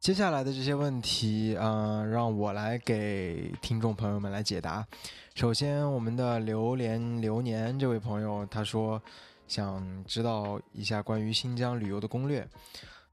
[0.00, 4.84] 接下来的这些问题，嗯，让我来给听众朋友们来解答。
[5.36, 9.00] 首先，我们的榴莲流年这位朋友他说，
[9.46, 12.48] 想知道一下关于新疆旅游的攻略。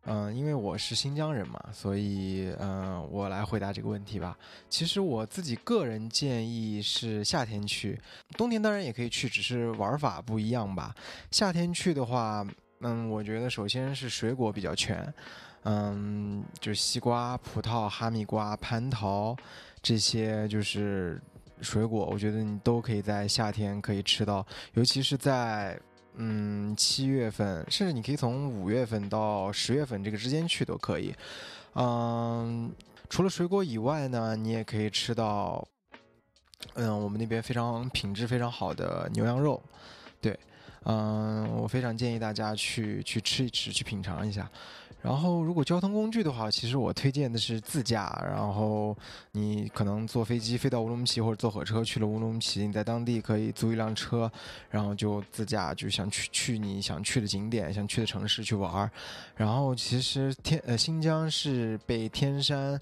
[0.05, 4.37] 嗯，因为我是新疆人嘛，所以嗯，我来回答这个问题吧。
[4.69, 7.99] 其实我自己个人建议是夏天去，
[8.37, 10.95] 冬天当然也可以去，只是玩法不一样吧。
[11.31, 12.45] 夏天去的话，
[12.79, 15.13] 嗯，我觉得首先是水果比较全。
[15.63, 19.35] 嗯，就西瓜、葡萄、哈密瓜、蟠桃
[19.81, 21.21] 这些，就是
[21.61, 25.77] 水果，我觉得你都可以在夏天可以吃到，尤其是在
[26.21, 31.15] 嗯七月份，甚至你可以从五月份到十月份这个之间去都可以。
[31.75, 32.69] 嗯，
[33.09, 35.65] 除了水果以外呢，你也可以吃到，
[36.73, 39.61] 嗯，我们那边非常品质非常好的牛羊肉，
[40.19, 40.37] 对，
[40.83, 44.51] 嗯，我非常建议大家去去吃一吃，去品尝一下。
[45.01, 48.21] 然后，如果交通工具的话，其实我推荐的是自驾。
[48.27, 48.95] 然后
[49.31, 54.29] 你可能坐飞机飞到乌鲁木齐，或者坐火车去了乌鲁木齐，你在当地可以租一辆车，
[54.69, 58.91] 然后就自驾，就想去去你想去的景点、想去的城市去玩儿。
[59.37, 62.77] 然后其实天呃新疆是被天山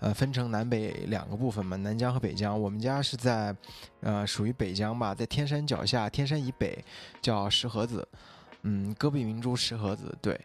[0.00, 2.60] 呃分成南北两个部分嘛，南疆和北疆。
[2.60, 3.54] 我们家是在
[4.00, 6.84] 呃属于北疆吧，在天山脚下，天山以北
[7.22, 8.06] 叫石河子，
[8.62, 10.38] 嗯，戈壁明珠石河子，对。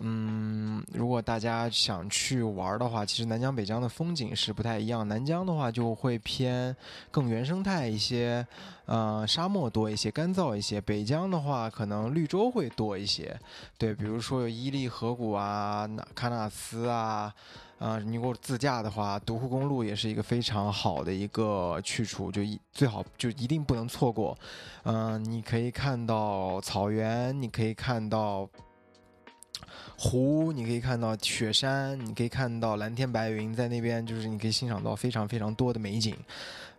[0.00, 5.06] 嗯，如果大家想去玩的话，其实南疆北疆的风景是不太一样。
[5.06, 6.74] 南疆的话就会偏
[7.10, 8.46] 更原生态一些，
[8.86, 10.80] 呃，沙漠多一些，干燥一些。
[10.80, 13.38] 北疆的话可能绿洲会多一些，
[13.76, 17.30] 对，比如说有伊犁河谷啊、喀纳斯啊，
[17.78, 24.34] 啊，你如果自驾的话，独库公路也是一个非常好的一个去处，就一最好就一定不能错过。
[24.84, 28.48] 嗯，你可以看到草原，你可以看到。
[30.04, 36.12] 湖，你可以看到雪山，你可以看到蓝天白云，在那边就是你可以欣赏到非常非常多的美景，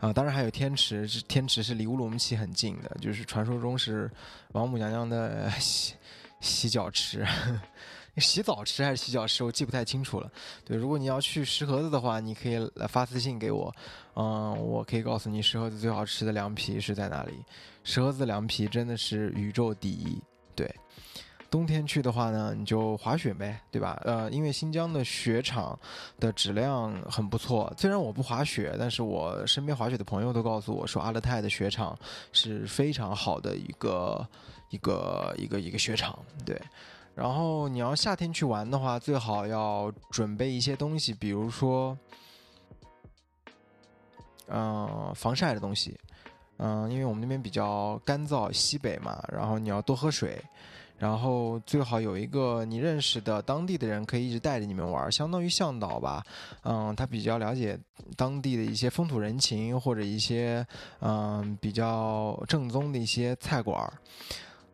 [0.01, 4.11] 啊，当然还有天池，天池是离乌鲁木齐很近的，就是传说中是
[4.51, 5.93] 王母娘娘的 洗
[6.41, 7.25] 洗脚池，
[8.19, 10.29] 洗澡池还是洗脚池，我记不太清楚了。
[10.65, 13.73] 对，如果你要去石河子的话，你可以来发私信给我，
[14.15, 17.33] 嗯，我可以告诉你石河子最好吃的凉皮是在哪里。
[17.85, 20.21] 石河子凉皮真的是宇宙第一，
[20.53, 20.69] 对。
[21.53, 24.01] 冬天去的话呢，你就滑雪呗，对吧？
[24.05, 25.79] 呃，因为新疆的雪场
[26.19, 27.71] 的质量很不错。
[27.77, 31.95] 虽然我不滑雪，但是我身边滑雪的朋友都告诉我说，阿勒泰的雪场
[32.31, 34.27] 是非常好的一个
[34.71, 36.17] 一个一个一个雪场。
[36.43, 36.59] 对，
[37.13, 41.95] 然后你要夏天去玩的话，最好要准备一些东西，比如说，
[44.47, 45.95] 嗯，防晒的东西。
[46.57, 50.41] 嗯，因为我们那边比较干燥，西北嘛，然后你要多喝水。
[51.03, 56.23] 然后最好有一个你认识的当地的人，可以一直带着你们玩，相当于向导吧。
[56.63, 57.77] 嗯，他比较了解
[58.15, 60.65] 当地的一些风土人情，或者一些
[61.01, 63.91] 嗯比较正宗的一些菜馆儿。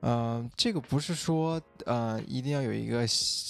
[0.01, 3.05] 嗯，这个不是说，呃，一定要有一个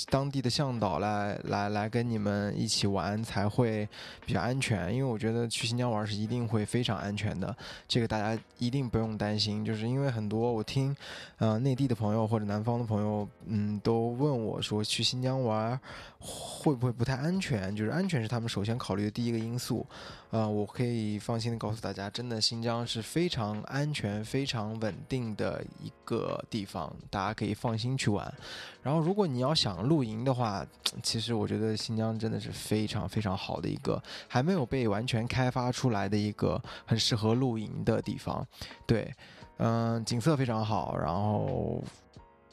[0.09, 3.87] 当地的向导来来来跟你们一起玩才会
[4.25, 7.55] 比较安全，因为我觉得去新疆玩是一定会非常安全的，
[7.87, 9.63] 这个大家一定不用担心。
[9.63, 10.95] 就是因为很多我听，
[11.37, 15.79] 呃，内地的朋友或者南方的朋友，嗯，都问我说去新疆玩
[16.19, 17.75] 会不会不太安全？
[17.75, 19.85] 就是安全是他们首先考虑的第一个因素。
[20.31, 28.33] 呃，我可以放心的告诉大家，真的新疆是非常安全、非常稳定的一个地方，大家可以放心去玩。
[28.81, 30.65] 然后，如果你要想露营的话，
[31.03, 38.45] 其实我觉得新疆真的是非常非常好的一个还没有被完全开发出来的一个很适合露营的地方。
[38.85, 39.13] 对，
[39.57, 41.83] 嗯，景色非常好，然后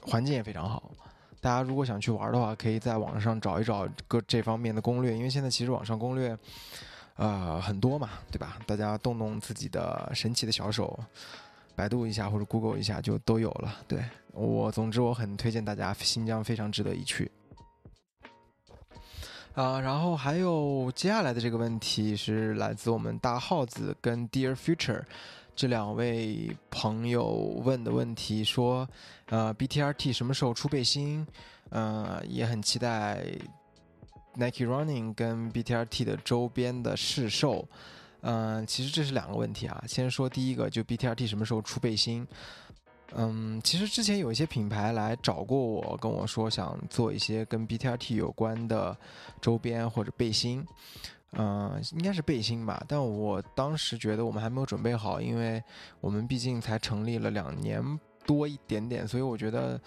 [0.02, 0.90] 环境也非常好。
[1.40, 6.36] 大家如果想去玩的话，可以在网上找一找各这方面的攻略，因为现在其实网上攻略。
[7.18, 8.58] 呃，很多嘛，对吧？
[8.66, 11.00] 大家动动自己的神奇的小手，
[11.76, 13.76] 百度一下或者 Google 一下就都有了。
[13.86, 17.30] 对我，总之我很推荐大家，新疆非常值得一去。
[19.54, 25.02] 啊，然后还有接下来的这个问题是来自我们大耗子跟 Dear Future
[25.54, 27.26] 这两位朋友
[27.64, 28.88] 问的问题，说，
[29.26, 31.26] 呃，BTRT 什么时候出背心？
[31.70, 33.22] 呃，也很期待。
[34.34, 37.66] Nike Running 跟 BTRT 的周边的试售，
[38.22, 39.84] 嗯，其实这是两个问题啊。
[39.86, 42.26] 先说第一个，就 BTRT 什么时候出背心？
[43.14, 48.96] 嗯，其实之前有一些品牌来找过我，跟我说想做一些跟 BTRT 有关的
[49.40, 50.66] 周边或者背心，
[51.32, 52.84] 嗯，应该是背心吧。
[52.88, 55.62] 但我当时觉得我们还没有准备好，因为
[56.00, 57.82] 我们毕竟才成立了两年
[58.26, 59.80] 多一点点，所以我觉得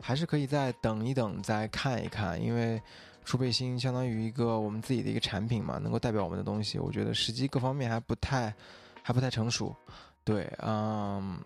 [0.00, 2.82] 还是可以再等一等，再看一看，因为。
[3.24, 8.54] 出背心相当于一个我们自己的一个产品嘛，能够代表我们的东西，我觉得时机各方面还不太
[9.02, 9.74] 还不太成熟。
[10.22, 11.38] 对，嗯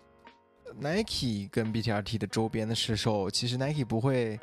[0.77, 4.39] ，Nike 跟 BTRT 的周边的试售，其实 Nike 不会，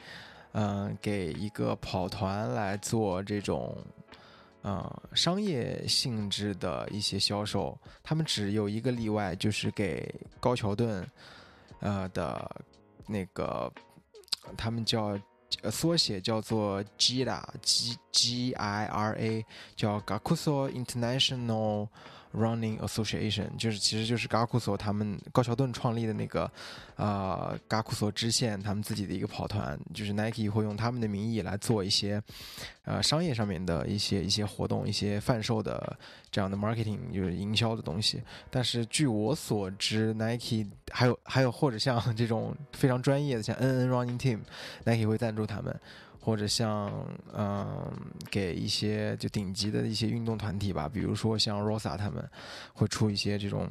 [0.52, 3.76] 嗯，给一个跑团来做这种，
[4.62, 11.06] 嗯，商业性质的一些销售，他们只有一个例外，就是给高桥盾，
[11.80, 12.50] 呃的，
[13.06, 13.70] 那个，
[14.56, 15.18] 他们叫。
[15.70, 21.88] 缩写叫做 GIRA，G G I R A，叫 Gakuso International。
[22.36, 26.50] Running Association 就是其实就是嘎库索他们高桥盾创立的那个，
[26.96, 32.22] 呃，嘎库索支线他们自己的一个跑团，就是 Nike 会用他们的名义来做一些，
[32.84, 35.96] 呃，商业上面的一些一些活动，一些贩售的
[36.30, 38.22] 这样的 marketing 就是营销的东西。
[38.50, 45.80] 但是据我所知，Nike 还有还有或者像这种非常专业的像 NN Running Team，Nike 会赞助他们。
[46.26, 46.92] 或者像
[47.32, 47.88] 嗯
[48.28, 52.28] 给一些就顶级的一些运动团体吧，比如说像 Rosa 他们
[52.74, 53.68] 会出一些这种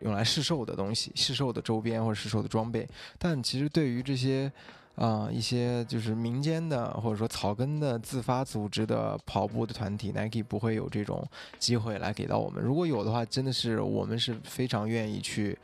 [0.00, 2.86] 用来试售的东西、试售的周边或者试售的装备。
[3.18, 4.52] 但其实对于这些
[4.96, 11.26] 啊一些就是民间的或者说草根的自发组织的跑步的团体，Nike 不会有这种
[11.58, 12.62] 机会来给到我们。
[12.62, 15.58] 如果有的话，真的是我们是非常愿意去。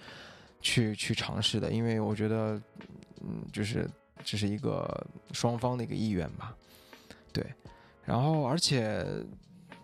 [0.62, 2.60] 去去尝试的，因为我觉得，
[3.22, 3.88] 嗯，就是
[4.24, 6.54] 这是一个双方的一个意愿吧，
[7.32, 7.44] 对。
[8.04, 9.06] 然后，而且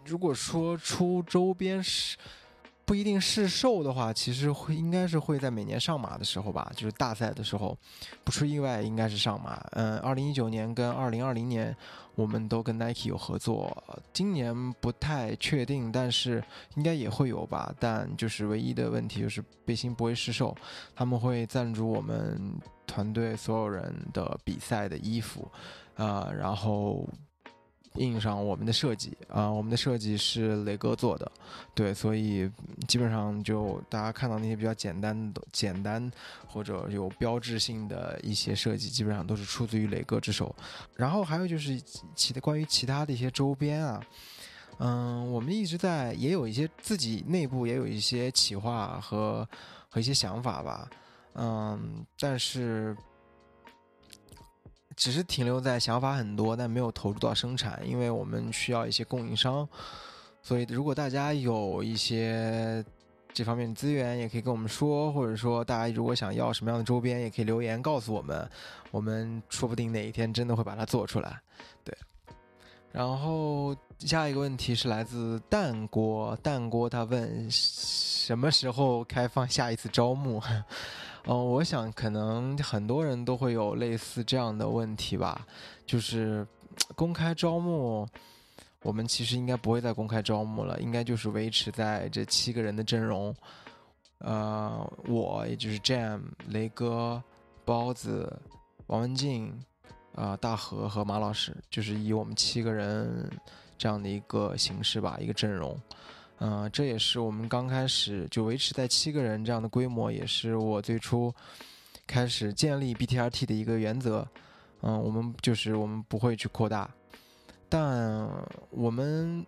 [0.05, 2.17] 如果说出周边是。
[2.87, 7.77] 不一定是售的话，其实会应该是会在每年上马的时候吧，就是大赛的时候，
[8.23, 9.61] 不出意外应该是上马。
[9.73, 11.77] 嗯，二零一九年跟二零二零年
[12.15, 13.77] 我们都跟 Nike 有合作，
[14.13, 16.43] 今年不太确定，但是
[16.77, 17.75] 应该也会有吧。
[17.81, 20.57] 但就是唯一的问题就是背心不会试售，
[20.95, 22.41] 他们会赞助我们
[22.87, 25.51] 团队所有人的比赛的衣服，
[25.97, 27.05] 啊，然后。
[27.99, 31.31] 印上我们的设计啊，我们的设计是雷哥做的，
[31.75, 32.51] 对，所以
[32.87, 36.11] 基本上就大家看到那些比较简单的、简单
[36.47, 40.55] 或者有标志性的一些设计，基本上都是出自于雷哥之手。
[40.95, 41.81] 然后还有就是
[42.15, 44.03] 其他关于其他的一些周边啊，
[44.79, 49.49] 嗯，我们一直在也有一些自己内部也有一些企划和
[49.89, 50.89] 和一些想法吧，
[51.35, 52.97] 嗯，但是。
[54.97, 59.69] 只是停留在想法很多，但没有投入到生产，因为我们需要一些供应商。
[60.43, 62.85] 所以，如果大家有一些
[63.33, 68.49] 这方面的资源，也可以跟我们说，或者说大家如果想要什么样的周边，也可以留言告诉我们，
[68.91, 71.39] 我们说不定哪一天真的会把它做出来。
[71.85, 71.95] 对。
[72.93, 80.41] 然后下一个问题是来自蛋锅，蛋锅他问什么时候开放下一次招募？
[81.29, 85.47] 嗯，我想可能很多人都会有类似这样的问题吧，
[85.85, 86.47] 就是
[86.95, 88.07] 公开招募，
[88.83, 93.35] 我们其实应该不会再公开招募了，应该就是维持在这七个人的阵容，
[94.19, 97.21] 呃，我也就是 Jam、雷哥、
[97.65, 98.33] 包子、
[98.87, 99.53] 王文静、
[100.15, 103.29] 啊大河和马老师，就是以我们七个人
[103.77, 105.77] 这样的一个形式吧，一个阵容。
[106.39, 111.35] 嗯，这也是我们刚开始就维持在七个人这样的规模，也是我最初
[112.07, 114.27] 开始建立 BTRT 的一个原则。
[114.83, 116.91] 嗯，我们就是我们不会去扩大，
[117.71, 118.29] 但
[118.71, 119.45] 我们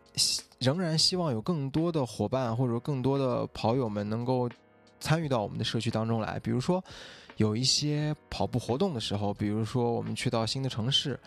[0.59, 4.49] 仍然希望有更多的伙伴或者更多的跑友们能够
[4.99, 6.41] 参与到我们的社区当中来。
[6.41, 6.83] 比如说，
[7.37, 11.21] 有一些跑步活动的时候，比如说我们去到新的城市。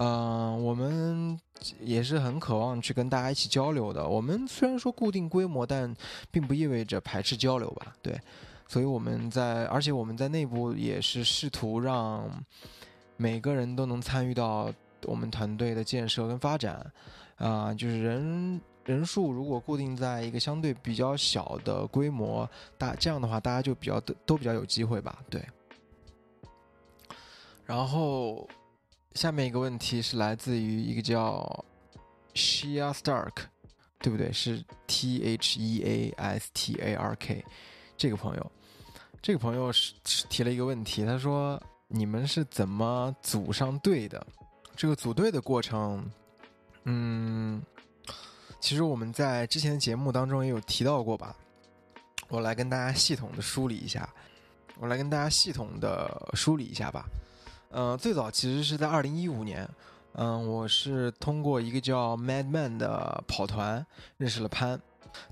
[0.00, 1.36] 嗯，我们
[1.80, 4.06] 也是很渴望去跟大家一起交流的。
[4.08, 5.92] 我们虽然说固定规模，但
[6.30, 7.92] 并不意味着排斥交流吧？
[8.00, 8.16] 对，
[8.68, 12.30] 所以我们在，而且我们在内部也是试图让
[13.16, 16.92] 每个人都能参与到我们团队的建设跟发展。
[17.38, 25.18] 啊，就是人人数如果固定在一个相对比较小的规模，大这样的话，大家就比较都都比较有机会吧？
[25.28, 25.44] 对，
[27.66, 28.46] 然后。
[29.18, 31.64] 下面一个问题是来自于一个叫
[32.34, 33.32] Shea Stark，
[33.98, 34.30] 对不对？
[34.30, 37.44] 是 T H E A S T A R K
[37.96, 38.52] 这个朋友，
[39.20, 44.24] 这个朋友是提了一个问题，他说：“你们是怎么组上队的？
[44.76, 46.08] 这个组队的过程，
[46.84, 47.60] 嗯，
[48.60, 51.34] 其实我们在之前的节目当中也有提到过吧？
[52.28, 54.08] 我来跟大家系统的梳理一下，
[54.78, 57.04] 我来跟大家系统的梳理一下吧。”
[57.70, 59.68] 呃，最早其实是在二零一五年，
[60.14, 63.84] 嗯，我是通过一个叫 Madman 的跑团
[64.16, 64.80] 认识了潘。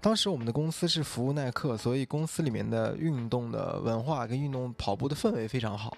[0.01, 5.97] 当时我们的公司是服务耐克，所以公司里面的运动的文化跟运动跑步的氛围非常好。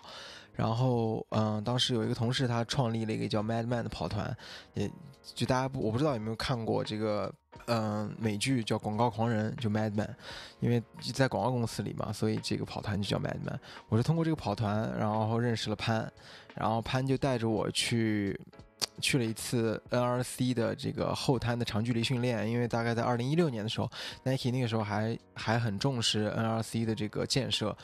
[0.52, 4.36] 然后，嗯，当时有一个同事他创立了一个叫 Madman 的跑团，
[4.74, 4.90] 也
[5.34, 7.32] 就大家不我不知道有没有看过这个。
[7.66, 10.08] 嗯，美剧叫《广告狂人》，就 Madman，
[10.60, 13.58] 因为在广告公司里嘛，所以这个跑团就叫 Madman。
[13.90, 16.10] 我是通过这个跑团，然后认识了潘，
[16.54, 18.38] 然后潘就带着我去
[19.02, 23.90] 去了一次 NRC 的这个后滩的长距离训练，因为大概在二零一六年的时候
[24.22, 27.76] ，Nike 那个时候还还很重视 NRC 的这个建设，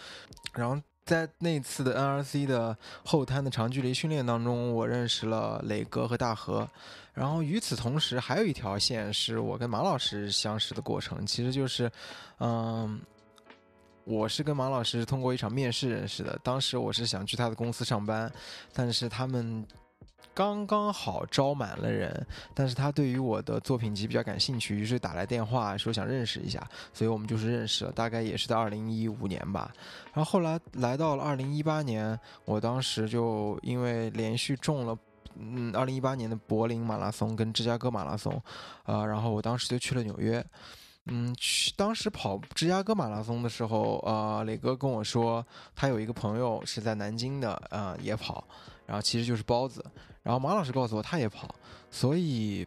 [0.54, 0.80] 然后。
[1.04, 6.68] 在那次的 NRC 的后滩的长距离训练当中，我认识了磊哥和大河。
[7.12, 11.90] 然后与此同时，还有一条线是我跟马老师相识的过程，其实就是，
[12.38, 13.00] 嗯，
[14.04, 16.38] 我是跟马老师通过一场面试认识的。
[16.42, 18.32] 当时我是想去他的公司上班，
[18.72, 19.66] 但是他们。
[20.32, 29.72] 刚刚好招满了人，但是他对于我的作品集比较感兴趣，于是打来电话说想认识一下，所以我们就是认识了，大概也是在二零一五年吧。
[30.12, 34.96] 然后后来来到了二零一八年，我当时就因为连续中了
[35.36, 38.40] 嗯，二零一八年的柏林马拉松跟芝加哥马拉松，
[38.84, 40.44] 呃，然后我当时就去了纽约。
[41.06, 45.44] 嗯，去当时跑芝加哥马拉松的时候，呃，磊哥跟我说，
[45.76, 48.42] 他有一个朋友是在南京的，呃，也跑，
[48.86, 49.84] 然后其实就是包子。
[50.24, 51.54] 然后马老师告诉我他也跑，
[51.88, 52.66] 所以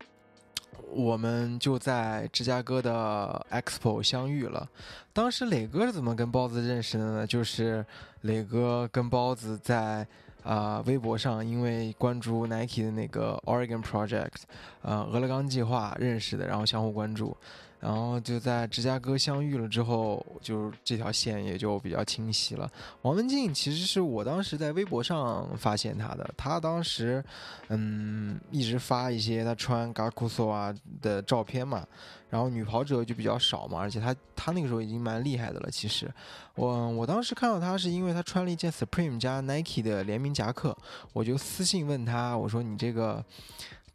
[0.90, 4.66] 我们就在芝加哥的 Expo 相遇了。
[5.12, 7.26] 当时磊哥是怎么跟包子认识的呢？
[7.26, 7.84] 就是
[8.22, 10.06] 磊哥跟包子在。
[10.44, 14.44] 啊，微博上因为关注 Nike 的那个 Oregon Project，
[14.80, 17.36] 呃，俄勒冈计划认识的，然后相互关注，
[17.80, 22.68] 然后就在芝加哥相遇了之后，就这条线也就比较清晰了。
[23.02, 27.24] 王文静其实是我当时在微博上发现他的，他当时
[27.68, 31.86] 嗯一直发一些他穿 g a k u s o 啊的照片嘛。
[32.30, 35.70] 然后女跑者就比较少嘛，而且她她那个时候已经蛮厉害的了。
[35.70, 36.12] 其实，
[36.56, 40.76] 我我当时看到她是因为她穿了一件 Supreme 加 Nike 的联名夹克，
[41.14, 43.24] 我就私信问她，我说你这个。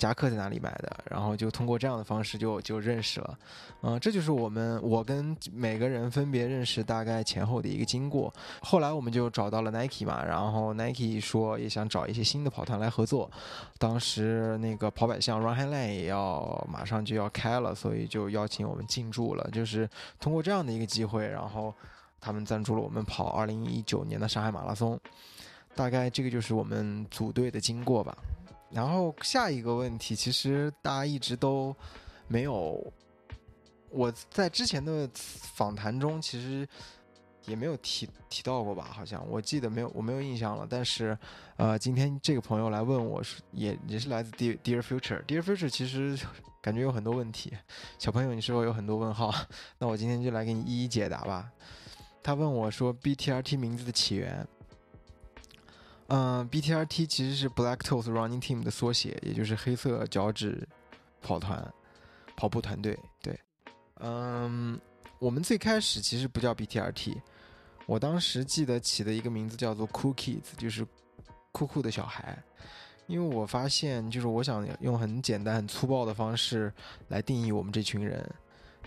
[0.03, 0.99] 夹克在哪里买的？
[1.09, 3.39] 然后就通过这样的方式就就认识了，
[3.83, 8.33] 嗯，这就是我们我跟每个人分别认识大概前后的一个经过。
[8.61, 13.31] 后来我们就找到了 Nike 嘛，然后 Nike 说也想找一些新的跑团来合作。
[13.77, 19.49] 当时那个跑百项 Run Highline 也要马上就要开了，所以就邀请我们进驻了。
[19.53, 19.89] 就是
[20.19, 21.73] 通过这样的一个机会，然后
[22.19, 24.99] 他们赞助了我们跑2019年的上海马拉松。
[25.75, 28.13] 大概这个就是我们组队的经过吧。
[28.73, 31.75] 然后下一个问题，其实大家一直都
[32.27, 32.91] 没有，
[33.91, 36.67] 我在之前的访谈中其实
[37.45, 38.89] 也没有提提到过吧？
[38.91, 40.65] 好像我记得没有，我没有印象了。
[40.67, 41.15] 但是，
[41.57, 46.17] 呃，今天这个朋友来问我，是也也是来自 Dear Dear Future，Dear Future 其实
[46.59, 47.53] 感觉有很多问题。
[47.99, 49.31] 小朋友，你是否有很多问号？
[49.77, 51.51] 那我今天就来给你一一解答吧。
[52.23, 54.47] 他问我说，BTRT 名字的起源。
[56.15, 60.67] 嗯，BTRT 其实是 Black Toes Running Team 的缩写，也就是黑色脚趾
[61.23, 61.73] 跑团
[62.37, 62.95] 跑步团队。
[63.19, 63.35] 对，
[63.99, 64.79] 嗯，
[65.17, 67.15] 我们最开始其实不叫 BTRT，
[67.87, 70.85] 我当时记得起的一个名字叫做 Cool Kids，就是
[71.51, 72.37] 酷酷的小孩。
[73.07, 76.71] 因为我发现，就是我想用很简单、很粗暴的方式
[77.07, 78.23] 来定义我们这群人，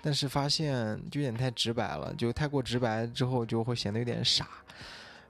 [0.00, 4.48] 但是发现就有点太直白了，就太过直白之后就会显得有点傻。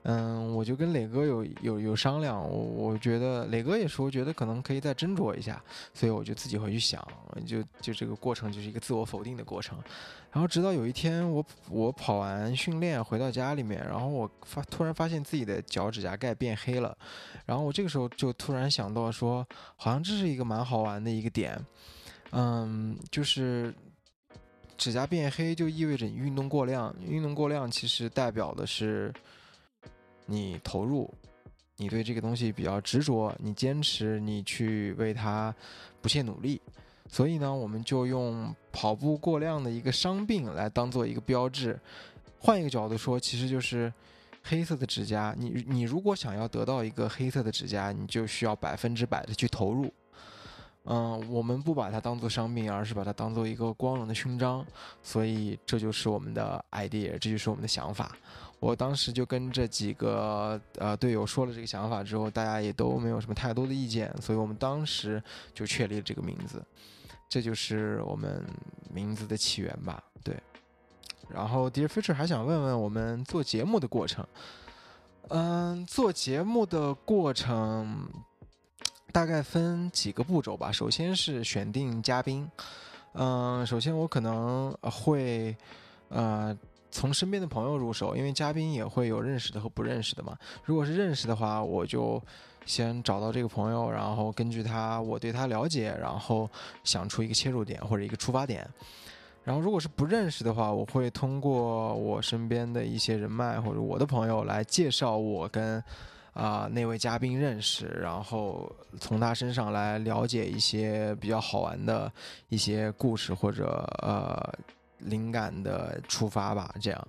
[0.08, 5.60] 嗯，我就跟磊哥有有有商量，我我觉得磊哥也说，觉得可能可以再斟酌一下，
[5.92, 7.04] 所以我就自己回去想，
[7.44, 9.76] 就就这个过程就是一个自我否定的过程。
[10.30, 16.96] 然后直到有一天，我我跑完训练回到家里面，然后我发突然发现自己的脚趾甲盖变黑了，
[17.44, 19.44] 然后我这个时候就突然想到说，
[19.74, 21.60] 好像这是一个蛮好玩的一个点，
[22.30, 23.74] 嗯，就是
[24.78, 29.12] 指甲变黑就意味着你运动过量，运动过量其实代表的是。
[30.26, 31.12] 你投入，
[31.76, 35.54] 你对这个东西比较执着，你坚持，你去为它
[36.02, 36.60] 不懈努力，
[37.08, 41.78] 所以呢，我们就用跑步过量的一个伤病来当做一个标志。
[42.38, 43.92] 换一个角度说，其实就是
[44.42, 45.34] 黑色的指甲。
[45.36, 49.92] 你你如果想要得到一个黑色的指甲，你就需要百分之百的去投入。
[50.84, 54.64] 嗯，我们不把它当做伤病，而是把它当做一个光荣的勋章。
[55.02, 58.16] 所以这就是我们的 idea，这就是我们的想法。
[58.58, 66.64] 我当时就跟这几个呃队友说了这个想法之后，大家也都没有什么太多的意见，所以我们当时就确立了这个名字，
[67.28, 68.42] 这就是我们
[68.90, 70.02] 名字的起源吧。
[70.24, 70.34] 对，
[71.28, 74.26] 然后 Dear Future 还想问问我们做节目的过程，
[75.28, 78.08] 嗯，做节目的过程
[79.12, 80.72] 大概分几个步骤吧。
[80.72, 82.50] 首先是选定嘉宾，
[83.12, 85.54] 嗯，首先我可能会
[86.08, 86.56] 呃。
[86.96, 90.34] 从身边的朋友入手，因为嘉宾也会有认识的和不认识的嘛。
[90.64, 92.18] 如果是认识的话，我就
[92.64, 96.48] 先找到这个朋友，然后根据他我对他了解，然后
[96.84, 98.66] 想出一个切入点或者一个出发点。
[99.44, 105.84] 然后如果是不认识的话，我会通过我身边的一些人脉或者我的朋友来介绍我跟
[106.32, 112.10] 啊那位嘉宾认识，然后从他身上来了解一些比较好玩的
[112.48, 114.74] 一些故事或者呃。
[114.98, 117.08] 灵感的出发吧，这样，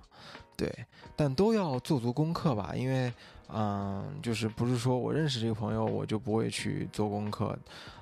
[0.56, 0.72] 对，
[1.16, 3.12] 但都要做足功课吧，因为，
[3.48, 7.58] 嗯，就是不是说我认识这个朋友，我就不会去做功课，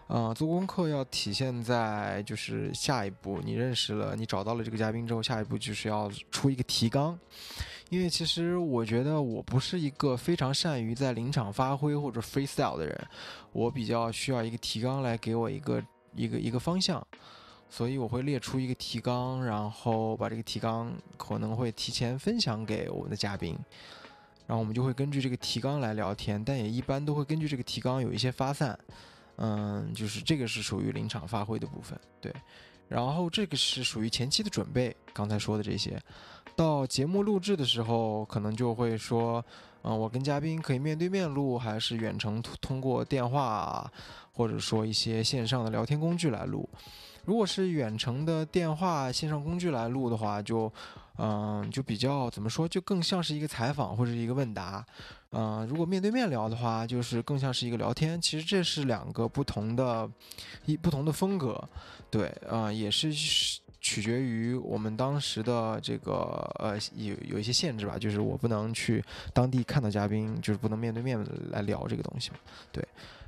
[0.08, 7.18] 嗯，做功课要体现在就是下一步，你认识了，你找到了这个嘉宾之后，下一步就是要出一个提纲，
[7.90, 13.06] 因为其实我觉得我不是一个非常善于在临场发挥或者 freestyle 的人，
[13.52, 15.82] 我比较需要一个提纲来给我一个
[16.14, 17.06] 一个一个方向。
[17.68, 23.56] 所以我会列出一个提纲，然后把这个提纲可能会提前分享给我们的嘉宾，
[24.46, 28.78] 然后我们就会根据这个提纲来聊天，但也一般都会根据这个提纲有一些发散，
[29.36, 32.32] 嗯，就是这个是属于临场发挥的部分，对。
[32.88, 36.00] 然后这个是属于前期的准备，刚才说的这些，
[36.54, 39.44] 到节目录制的时候，可能就会说，
[39.82, 43.90] 嗯，我跟嘉宾可以面对面录，还是远程通过电话，
[44.32, 46.68] 或者说一些线上的聊天工具来录。
[47.26, 50.72] 如果是远程的电话线上工具来录的话，就，
[51.18, 54.84] 嗯，就比较怎么说，就更像是一个采访或者一个问答。
[55.32, 58.18] 嗯，如果面对面聊的话，就是更像是一个聊天。
[58.20, 60.08] 其实这是两个不同的，
[60.64, 61.62] 一不同的风格。
[62.10, 63.12] 对，啊，也是
[63.80, 66.12] 取决于我们当时的这个
[66.58, 69.04] 呃有有一些限制吧，就是我不能去
[69.34, 72.30] 当地看到嘉宾，就是不能面对面来聊这个东西。
[72.72, 72.86] 对，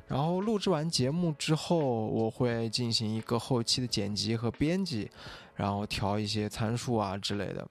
[0.08, 5.10] 然后录制完节目之后，我会进行一个后期的剪辑和编辑，
[5.54, 7.68] 然后调一些参数啊之类的，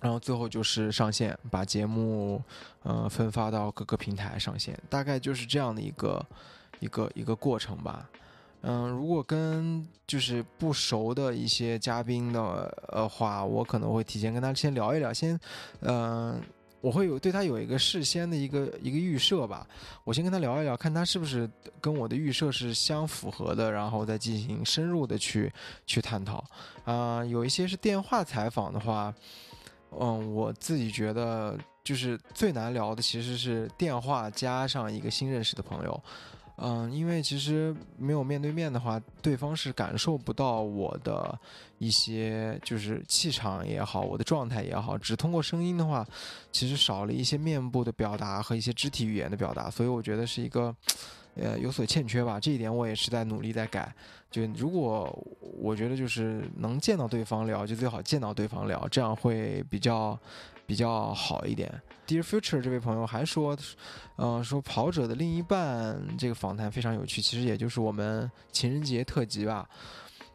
[0.00, 2.42] 然后最后就是上线，把节目
[2.82, 6.26] 呃分发到各个平台上线，大概就是这样的一个
[6.80, 8.08] 一个一个过程吧。
[8.66, 12.40] 嗯，如果跟就是不熟的一些嘉宾的
[12.88, 15.38] 呃话，我可能会提前跟他先聊一聊，先，
[15.80, 16.40] 嗯，
[16.84, 19.66] 我会有对他有一个事先的一个一个预设吧，
[20.04, 25.50] 我先跟他聊一聊，看他是不是跟我的预设是相符合的，然后再进行深入的去
[25.86, 26.44] 去探讨。
[26.84, 29.14] 啊，有一些是电话采访的话，
[29.98, 36.04] 嗯，我自己觉得就是最难聊的其实是电话加上一个新认识的朋友。
[36.56, 41.36] 嗯，因为其实没有面对面的话，对方是感受不到我的
[41.78, 46.06] 一些就是气场也好，我的状态也好，只通过声音的话，
[46.52, 50.74] 其实少了一些面部的表达和一些肢体语言的表达，所以我觉得是一个
[51.34, 52.38] 呃有所欠缺吧。
[52.38, 53.92] 这一点我也是在努力在改。
[54.30, 60.18] 就如果我觉得就是能见到对方聊，就最好见到对方聊，这样会比较。
[60.66, 61.70] 比较好一点。
[62.06, 63.56] Dear Future 这位朋友还说，
[64.16, 69.68] 呃，说跑者的另一半这个访谈非常有趣，其实也就是我们情人节特辑吧。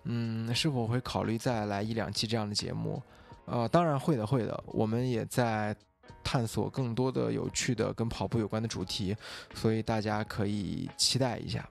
[0.03, 3.01] 嗯，是否会考虑再来一两期这样的节目？
[3.45, 4.63] 呃，当然会的，会的。
[4.67, 5.75] 我们也在
[6.23, 9.15] 探索更多的有趣的跟跑步有关的主题，
[9.53, 11.67] 所以大家可以期待一下。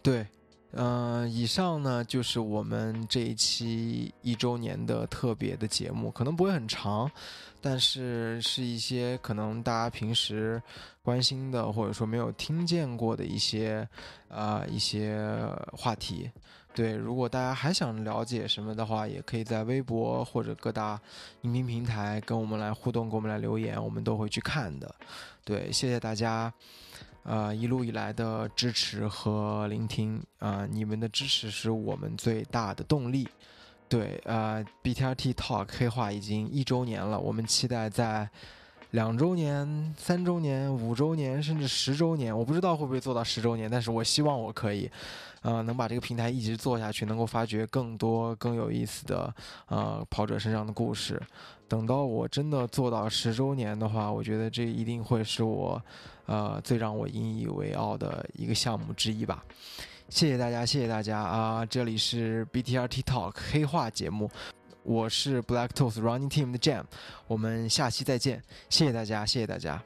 [0.00, 0.26] 对。
[0.74, 7.10] 嗯，以上呢就是我们这一期一周年的特别的节目，可能不会很长，
[7.60, 10.62] 但是是一些可能大家平时
[11.02, 13.86] 关心的或者说没有听见过的一些
[14.28, 15.18] 啊一些
[15.72, 16.30] 话题。
[16.74, 20.98] 对，如果大家还想了解什么的话，也可以在微博或者各大
[21.42, 24.94] 音频平台跟我们来互动，给我们来留言，我们都会去看的。
[25.44, 26.50] 对，谢谢大家。
[27.24, 33.28] 呃，一路以来的支持和聆听，啊，你们的支持是我们最大的动力。
[33.88, 38.28] 对，呃，BTRT Talk 黑化已经一周年了，我们期待在
[38.92, 44.90] 两周年、三周年、五周年，甚至十周年，我不知道会不会做到十周年，但是我希望我可以，
[45.42, 49.34] 呃，能把这个平台一直做下去，能够发掘更多更有意思的，
[49.66, 51.20] 呃，跑者身上的故事。
[51.72, 55.82] 等到我真的做到十周年的话，我觉得这一定会是我。
[56.26, 59.42] 呃，最让我引以为傲的一个项目之一吧。
[60.10, 61.64] 谢谢大家，谢谢大家啊！
[61.64, 64.30] 这里是 BTRT Talk 黑话节目，
[64.82, 66.84] 我是 Black Toast Running Team 的 Jam，
[67.26, 69.82] 我们下期再见，谢谢大家，谢谢大家。